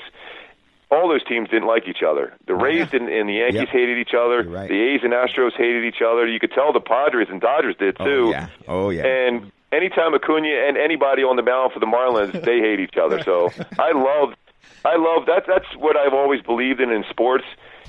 [0.90, 2.32] All those teams didn't like each other.
[2.46, 3.68] The Rays and, and the Yankees Yep.
[3.70, 4.44] hated each other.
[4.44, 6.26] The A's and Astros hated each other.
[6.28, 8.24] You could tell the Padres and Dodgers did oh, too.
[8.26, 8.48] Oh, yeah.
[8.68, 9.04] Oh, yeah.
[9.06, 13.20] And anytime Acuna and anybody on the mound for the Marlins, they hate each other.
[13.24, 14.34] So I love,
[14.84, 15.42] I love that.
[15.48, 17.44] That's what I've always believed in in sports.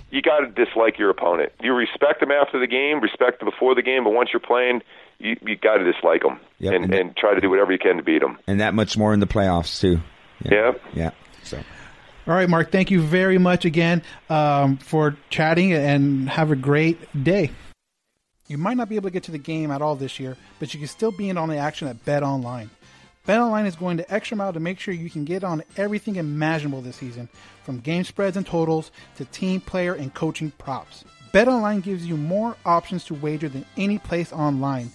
[0.09, 1.51] You got to dislike your opponent.
[1.61, 4.81] You respect them after the game, respect them before the game, but once you're playing,
[5.19, 6.73] you you got to dislike them Yep.
[6.73, 8.37] and, and try to do whatever you can to beat them.
[8.47, 9.99] And that much more in the playoffs, too.
[10.43, 10.71] Yeah.
[10.93, 11.11] Yeah.
[11.43, 11.59] So.
[12.27, 12.73] All right, Mark.
[12.73, 17.51] Thank you very much again um, for chatting, and have a great day.
[18.47, 20.73] You might not be able to get to the game at all this year, but
[20.73, 22.69] you can still be in on the action at Bet Online.
[23.25, 26.17] Bet Online is going the extra mile to make sure you can get on everything
[26.17, 27.29] imaginable this season,
[27.63, 31.05] from game spreads and totals to team player and coaching props.
[31.31, 34.91] Bet Online gives you more options to wager than any place online.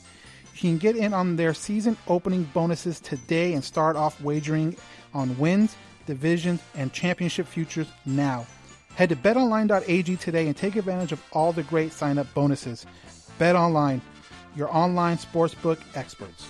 [0.53, 4.77] You can get in on their season opening bonuses today and start off wagering
[5.15, 5.77] on wins,
[6.07, 8.47] divisions, and championship futures now.
[8.95, 12.87] Head to betonline.ag today and take advantage of all the great sign up bonuses.
[13.39, 14.01] BetOnline,
[14.55, 16.47] your online sportsbook experts.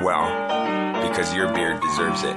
[0.05, 2.37] Well, because your beard deserves it.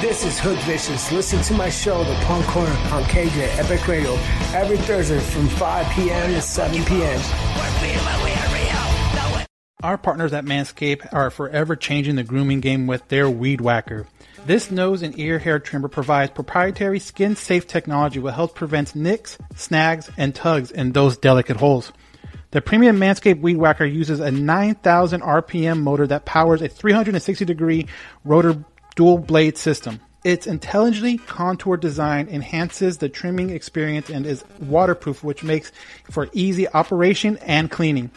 [0.00, 1.10] This is Hood Vicious.
[1.10, 4.14] Listen to my show, The Punk Corner, on KJ Epic Radio,
[4.54, 6.32] every Thursday from 5 p.m.
[6.32, 7.20] to 7 p.m.
[9.86, 14.08] Our partners at Manscaped are forever changing the grooming game with their Weed Whacker.
[14.44, 19.38] This nose and ear hair trimmer provides proprietary skin safe technology that helps prevent nicks,
[19.54, 21.92] snags, and tugs in those delicate holes.
[22.50, 27.86] The premium Manscaped Weed Whacker uses a 9,000 RPM motor that powers a 360 degree
[28.24, 28.64] rotor
[28.96, 30.00] dual blade system.
[30.24, 35.70] Its intelligently contoured design enhances the trimming experience and is waterproof, which makes
[36.10, 38.10] for easy operation and cleaning.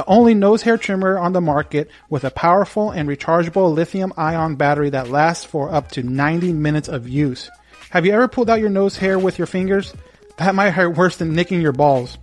[0.00, 4.56] The only nose hair trimmer on the market with a powerful and rechargeable lithium ion
[4.56, 7.50] battery that lasts for up to 90 minutes of use.
[7.90, 9.92] Have you ever pulled out your nose hair with your fingers?
[10.38, 12.16] That might hurt worse than nicking your balls.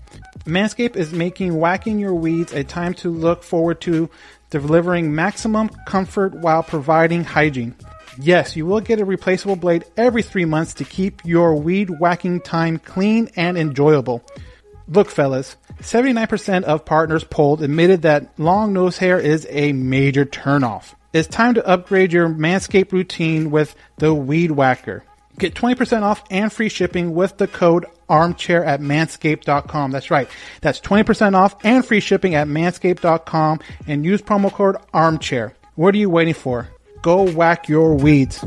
[0.46, 4.10] Manscaped is making whacking your weeds a time to look forward to,
[4.50, 7.76] delivering maximum comfort while providing hygiene.
[8.20, 12.42] Yes, you will get a replaceable blade every three months to keep your weed whacking
[12.42, 14.24] time clean and enjoyable.
[14.88, 20.94] Look, fellas, 79% of partners polled admitted that long nose hair is a major turnoff.
[21.14, 25.04] It's time to upgrade your Manscaped routine with the Weed Whacker.
[25.40, 29.92] Get 20% off and free shipping with the code armchair at manscaped.com.
[29.92, 30.28] That's right.
[30.62, 35.54] That's 20% off and free shipping at manscaped.com and use promo code armchair.
[35.76, 36.70] What are you waiting for?
[37.04, 38.44] Go whack your weeds.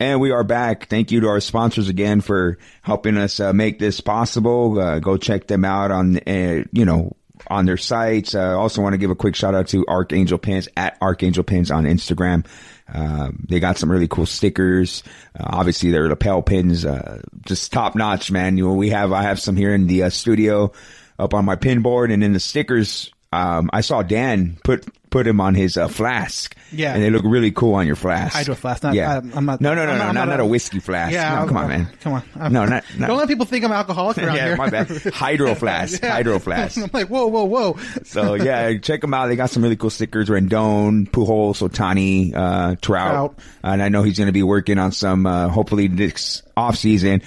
[0.00, 0.86] And we are back.
[0.86, 4.80] Thank you to our sponsors again for helping us uh, make this possible.
[4.80, 8.34] Uh, go check them out on, uh, you know, on their sites.
[8.34, 11.70] I also want to give a quick shout out to Archangel Pins at Archangel Pins
[11.70, 12.46] on Instagram.
[12.90, 15.02] Uh, they got some really cool stickers.
[15.38, 18.56] Uh, obviously, their lapel pins, uh, just top notch, man.
[18.56, 20.72] You know, we have, I have some here in the uh, studio
[21.18, 23.12] up on my pin board and then the stickers.
[23.32, 26.56] Um, I saw Dan put, put him on his uh, flask.
[26.72, 26.94] Yeah.
[26.94, 28.34] And they look really cool on your flask.
[28.34, 28.82] Hydro flask.
[28.82, 29.18] Not, yeah.
[29.18, 29.60] I'm, I'm not.
[29.60, 31.12] No, no, no, I'm no, I'm not, not a- whiskey flask.
[31.12, 31.88] Yeah, No, come on, man.
[32.00, 32.22] Come on.
[32.40, 34.56] I'm- No, not, not Don't let people think I'm alcoholic around yeah, here.
[34.56, 34.88] my bad.
[35.14, 36.02] Hydro flask.
[36.02, 36.10] Yeah.
[36.10, 36.76] Hydro flask.
[36.76, 37.76] I'm like, whoa, whoa, whoa.
[38.02, 39.28] So yeah, check them out.
[39.28, 40.28] They got some really cool stickers.
[40.28, 43.36] Rendon, Pujols, Ohtani, uh, Trout.
[43.36, 43.38] Trout.
[43.62, 47.22] And I know he's going to be working on some, uh, hopefully this off season.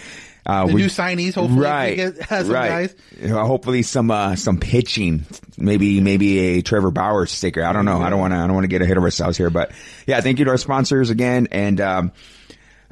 [0.45, 2.91] Uh, The we- new signees, hopefully, right, get- has some right.
[3.21, 3.29] guys.
[3.31, 5.25] Hopefully some, uh, some pitching,
[5.57, 7.63] maybe, maybe a Trevor Bauer sticker.
[7.63, 8.01] I don't know.
[8.01, 9.71] I don't want to, I don't want to get ahead of ourselves here, but
[10.05, 11.47] yeah, thank you to our sponsors again.
[11.51, 12.11] And, um,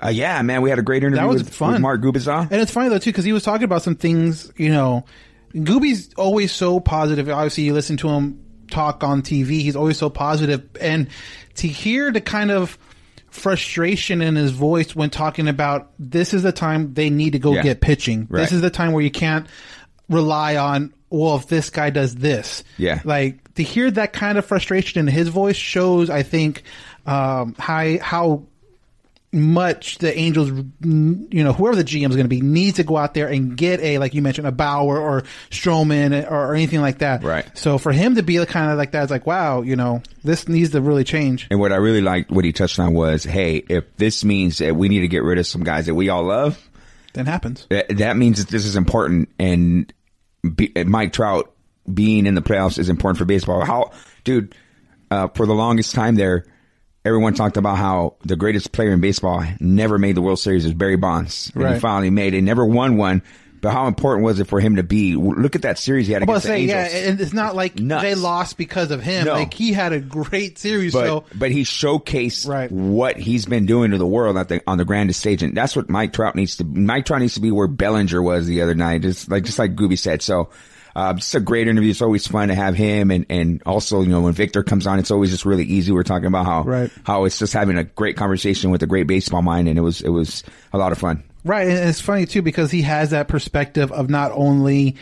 [0.03, 1.73] uh, yeah, man, we had a great interview That was with, fun.
[1.73, 2.49] with Mark Gubicza.
[2.49, 4.51] And it's funny though too because he was talking about some things.
[4.55, 5.05] You know,
[5.53, 7.29] Gooby's always so positive.
[7.29, 9.47] Obviously, you listen to him talk on TV.
[9.61, 11.07] He's always so positive, and
[11.55, 12.77] to hear the kind of
[13.31, 17.53] frustration in his voice when talking about this is the time they need to go
[17.53, 17.63] Yeah.
[17.63, 18.27] get pitching.
[18.29, 18.41] Right.
[18.41, 19.47] This is the time where you can't
[20.09, 22.63] rely on well if this guy does this.
[22.77, 22.99] Yeah.
[23.03, 26.63] Like to hear that kind of frustration in his voice shows, I think,
[27.05, 28.43] um, how how
[29.33, 32.97] much the Angels, you know, whoever the GM is going to be, needs to go
[32.97, 36.81] out there and get a, like you mentioned, a Bauer or Stroman or, or anything
[36.81, 37.23] like that.
[37.23, 37.45] Right.
[37.57, 40.01] So for him to be the kind of like that, it's like, wow, you know,
[40.23, 41.47] this needs to really change.
[41.49, 44.75] And what I really liked, what he touched on was, hey, if this means that
[44.75, 46.59] we need to get rid of some guys that we all love,
[47.13, 47.67] Then happens.
[47.69, 49.29] that, that means that this is important.
[49.39, 49.93] And
[50.55, 51.53] be, Mike Trout
[51.91, 53.63] being in the playoffs is important for baseball.
[53.63, 53.91] How,
[54.25, 54.55] dude,
[55.09, 56.45] uh, for the longest time there,
[57.03, 60.73] everyone talked about how the greatest player in baseball never made the World Series is
[60.73, 61.51] Barry Bonds.
[61.55, 62.41] And he finally made it.
[62.41, 63.23] Never won one.
[63.61, 65.15] But how important was it for him to be?
[65.15, 67.05] Look at that series he had I'm against say, the yeah, Angels.
[67.05, 69.25] and it's not like they lost because of him.
[69.25, 69.33] No.
[69.33, 70.93] Like he had a great series.
[70.93, 74.79] but so but he showcased what he's been doing to the world at the on
[74.79, 76.63] the grandest stage, and that's what Mike Trout needs to.
[76.63, 79.75] Mike Trout needs to be where Bellinger was the other night, just like just like
[79.75, 80.23] Gooby said.
[80.23, 80.49] So.
[80.95, 81.91] Uh, just a great interview.
[81.91, 84.99] It's always fun to have him, and, and also, you know, when Victor comes on,
[84.99, 85.91] it's always just really easy.
[85.91, 86.91] We're talking about how Right.
[87.05, 90.01] how it's just having a great conversation with a great baseball mind, and it was
[90.01, 91.23] it was a lot of fun.
[91.45, 94.97] Right, and it's funny too because he has that perspective of not only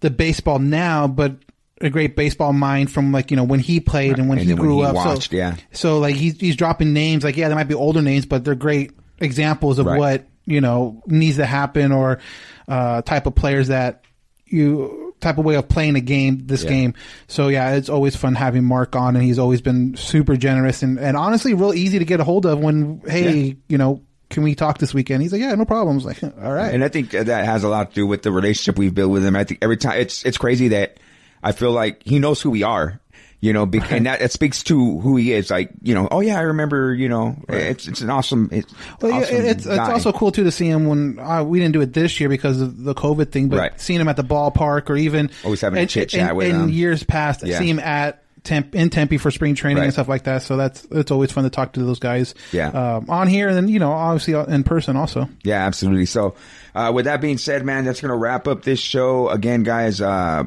[0.00, 1.36] the baseball now, but
[1.80, 4.52] a great baseball mind from like you know when he played and when And he
[4.54, 4.94] then when grew he up.
[4.94, 5.56] watched, so, yeah.
[5.72, 8.54] So like he's he's dropping names like yeah, they might be older names, but they're
[8.54, 9.98] great examples of Right.
[9.98, 12.20] what you know needs to happen or
[12.68, 14.02] uh, type of players that
[14.46, 16.70] you type of way of playing a game this Yeah.
[16.70, 16.94] game.
[17.26, 20.98] So yeah, it's always fun having Mark on, and he's always been super generous and
[21.00, 23.54] and honestly real easy to get a hold of when hey Yeah.
[23.68, 24.02] you know.
[24.30, 25.22] Can we talk this weekend?
[25.22, 26.04] He's like, yeah, no problems.
[26.04, 26.74] Like, all right.
[26.74, 29.24] And I think that has a lot to do with the relationship we've built with
[29.24, 29.36] him.
[29.36, 30.96] I think every time it's it's crazy that
[31.42, 32.98] I feel like he knows who we are.
[33.44, 35.50] You know, and that, that speaks to who he is.
[35.50, 36.94] Like, you know, oh yeah, I remember.
[36.94, 38.48] You know, it's it's an awesome.
[38.50, 38.72] It's
[39.02, 41.82] Well, awesome it's it's also cool too to see him when uh, we didn't do
[41.82, 43.78] it this year because of the COVID thing, but Right.
[43.78, 46.68] seeing him at the ballpark or even Always having a chit-chat in, with in him.
[46.70, 47.58] years past, Yeah.
[47.58, 49.84] see him at Temp in Tempe for spring training Right.
[49.84, 50.40] and stuff like that.
[50.42, 52.34] So that's it's always fun to talk to those guys.
[52.50, 52.68] Yeah.
[52.68, 55.28] um, on here and then you know obviously in person also.
[55.42, 56.06] Yeah, absolutely.
[56.06, 56.34] So,
[56.74, 59.28] uh, with that being said, man, that's going to wrap up this show.
[59.28, 60.44] Again, guys, uh,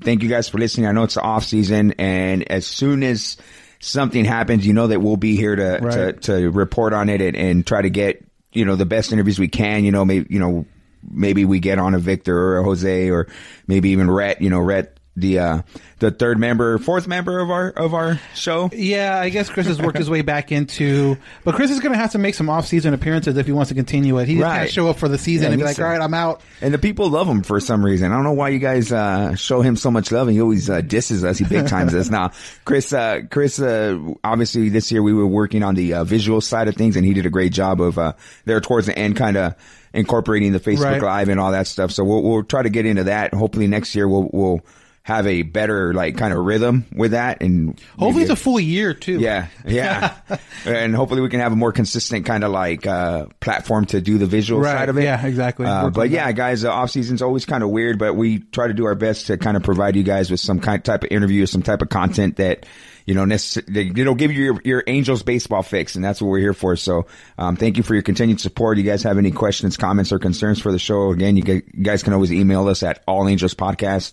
[0.00, 0.86] thank you guys for listening.
[0.86, 3.36] I know it's the off season and as soon as
[3.80, 6.20] something happens, you know that we'll be here to, Right.
[6.22, 9.38] to, to report on it and, and try to get, you know, the best interviews
[9.38, 10.66] we can, you know, maybe, you know,
[11.08, 13.28] maybe we get on a Victor or a Jose or
[13.66, 15.62] maybe even Rhett, you know, Rhett the uh,
[15.98, 18.70] the third member, fourth member of our of our show.
[18.72, 21.98] Yeah, I guess Chris has worked his way back into, but Chris is going to
[21.98, 24.28] have to make some off-season appearances if he wants to continue it.
[24.28, 26.00] He just can't show up for the season Yeah, and be like, needs "All right,
[26.00, 28.12] I'm out." And the people love him for some reason.
[28.12, 30.70] I don't know why you guys uh, show him so much love, and he always
[30.70, 31.38] uh, disses us.
[31.38, 32.08] He big times us.
[32.18, 32.32] Now,
[32.64, 36.68] Chris, uh, Chris, uh, obviously this year we were working on the uh, visual side
[36.68, 38.14] of things, and he did a great job of uh,
[38.46, 39.54] there towards the end, kind of
[39.92, 41.02] incorporating the Facebook Right.
[41.02, 41.90] Live and all that stuff.
[41.90, 43.34] So we'll we'll try to get into that.
[43.34, 44.60] Hopefully next year we'll we'll
[45.08, 48.92] have a better like kind of rhythm with that, and Hopefully, it's a full year
[48.92, 49.18] too.
[49.20, 50.14] yeah, yeah,
[50.66, 54.18] and hopefully we can have a more consistent kind of like uh, platform to do
[54.18, 55.04] the visual Right, side of it.
[55.04, 55.64] yeah, exactly.
[55.64, 58.74] Uh, but yeah, guys, the off season's always kind of weird, but we try to
[58.74, 61.44] do our best to kind of provide you guys with some kind type of interview,
[61.44, 62.66] or some type of content that
[63.06, 66.38] you know necess- it'll give you your, your Angels baseball fix, and that's what we're
[66.40, 66.76] here for.
[66.76, 67.06] So
[67.38, 68.76] um, thank you for your continued support.
[68.76, 71.12] You guys have any questions, comments, or concerns for the show?
[71.12, 71.42] Again, you
[71.82, 74.12] guys can always email us at All Angels Podcast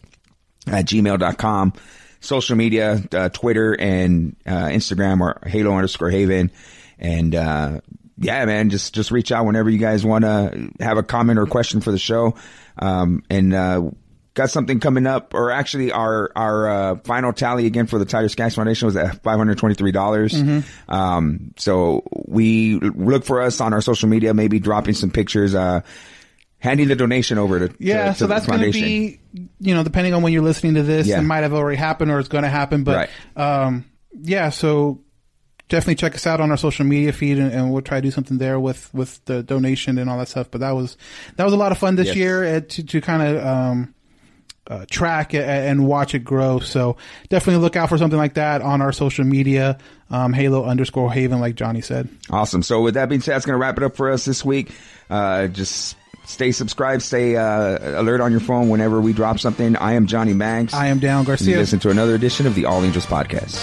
[0.67, 1.73] at gmail.com.
[2.21, 6.49] Social media, uh, Twitter and, uh, Instagram or Halo underscore Haven.
[6.97, 7.81] And, uh,
[8.17, 11.45] yeah, man, just, just reach out whenever you guys want to have a comment or
[11.45, 12.33] question for the show.
[12.79, 13.91] Um, and, uh,
[14.33, 18.27] got something coming up or actually our, our, uh, final tally again for the Tyler
[18.27, 19.93] Skaggs Foundation was at $523.
[19.93, 20.63] dollars Mhm.
[20.89, 25.81] Um, so we look for us on our social media, maybe dropping some pictures, uh,
[26.59, 29.19] handing the donation over to, Yeah, to, to so that's going to be,
[29.59, 31.19] you know, depending on when you're listening to this, Yeah.
[31.19, 32.83] it might have already happened or it's going to happen.
[32.83, 33.85] But, um,
[34.19, 35.01] yeah, so
[35.69, 38.11] definitely check us out on our social media feed and, and we'll try to do
[38.11, 40.49] something there with, with the donation and all that stuff.
[40.49, 40.97] But that was,
[41.35, 42.15] that was a lot of fun this Yes.
[42.15, 43.91] year uh, to, to kind of, um,
[44.67, 46.57] uh, track it and watch it grow.
[46.59, 46.97] So
[47.29, 49.77] definitely look out for something like that on our social media,
[50.09, 52.09] um, Halo underscore Haven, like Johnny said.
[52.31, 52.63] Awesome.
[52.63, 54.71] So with that being said, that's going to wrap it up for us this week.
[55.07, 55.95] Uh, just
[56.25, 59.75] stay subscribed, stay uh, alert on your phone whenever we drop something.
[59.77, 60.73] I am Johnny Mags.
[60.73, 61.57] I am Dan You Garcia.
[61.57, 63.55] listen to another edition of the All Angels podcast.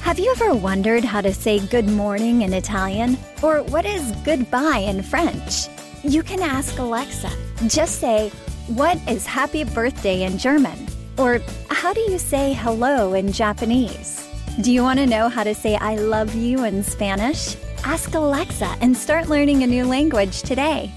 [0.00, 3.16] Have you ever wondered how to say good morning in Italian?
[3.42, 5.66] Or what is goodbye in French?
[6.04, 7.30] You can ask Alexa.
[7.66, 8.30] Just say,
[8.68, 10.86] What is happy birthday in German?
[11.18, 11.40] Or
[11.70, 14.28] how do you say hello in Japanese?
[14.60, 17.56] Do you want to know how to say I love you in Spanish?
[17.82, 20.92] Ask Alexa and start learning a new language today.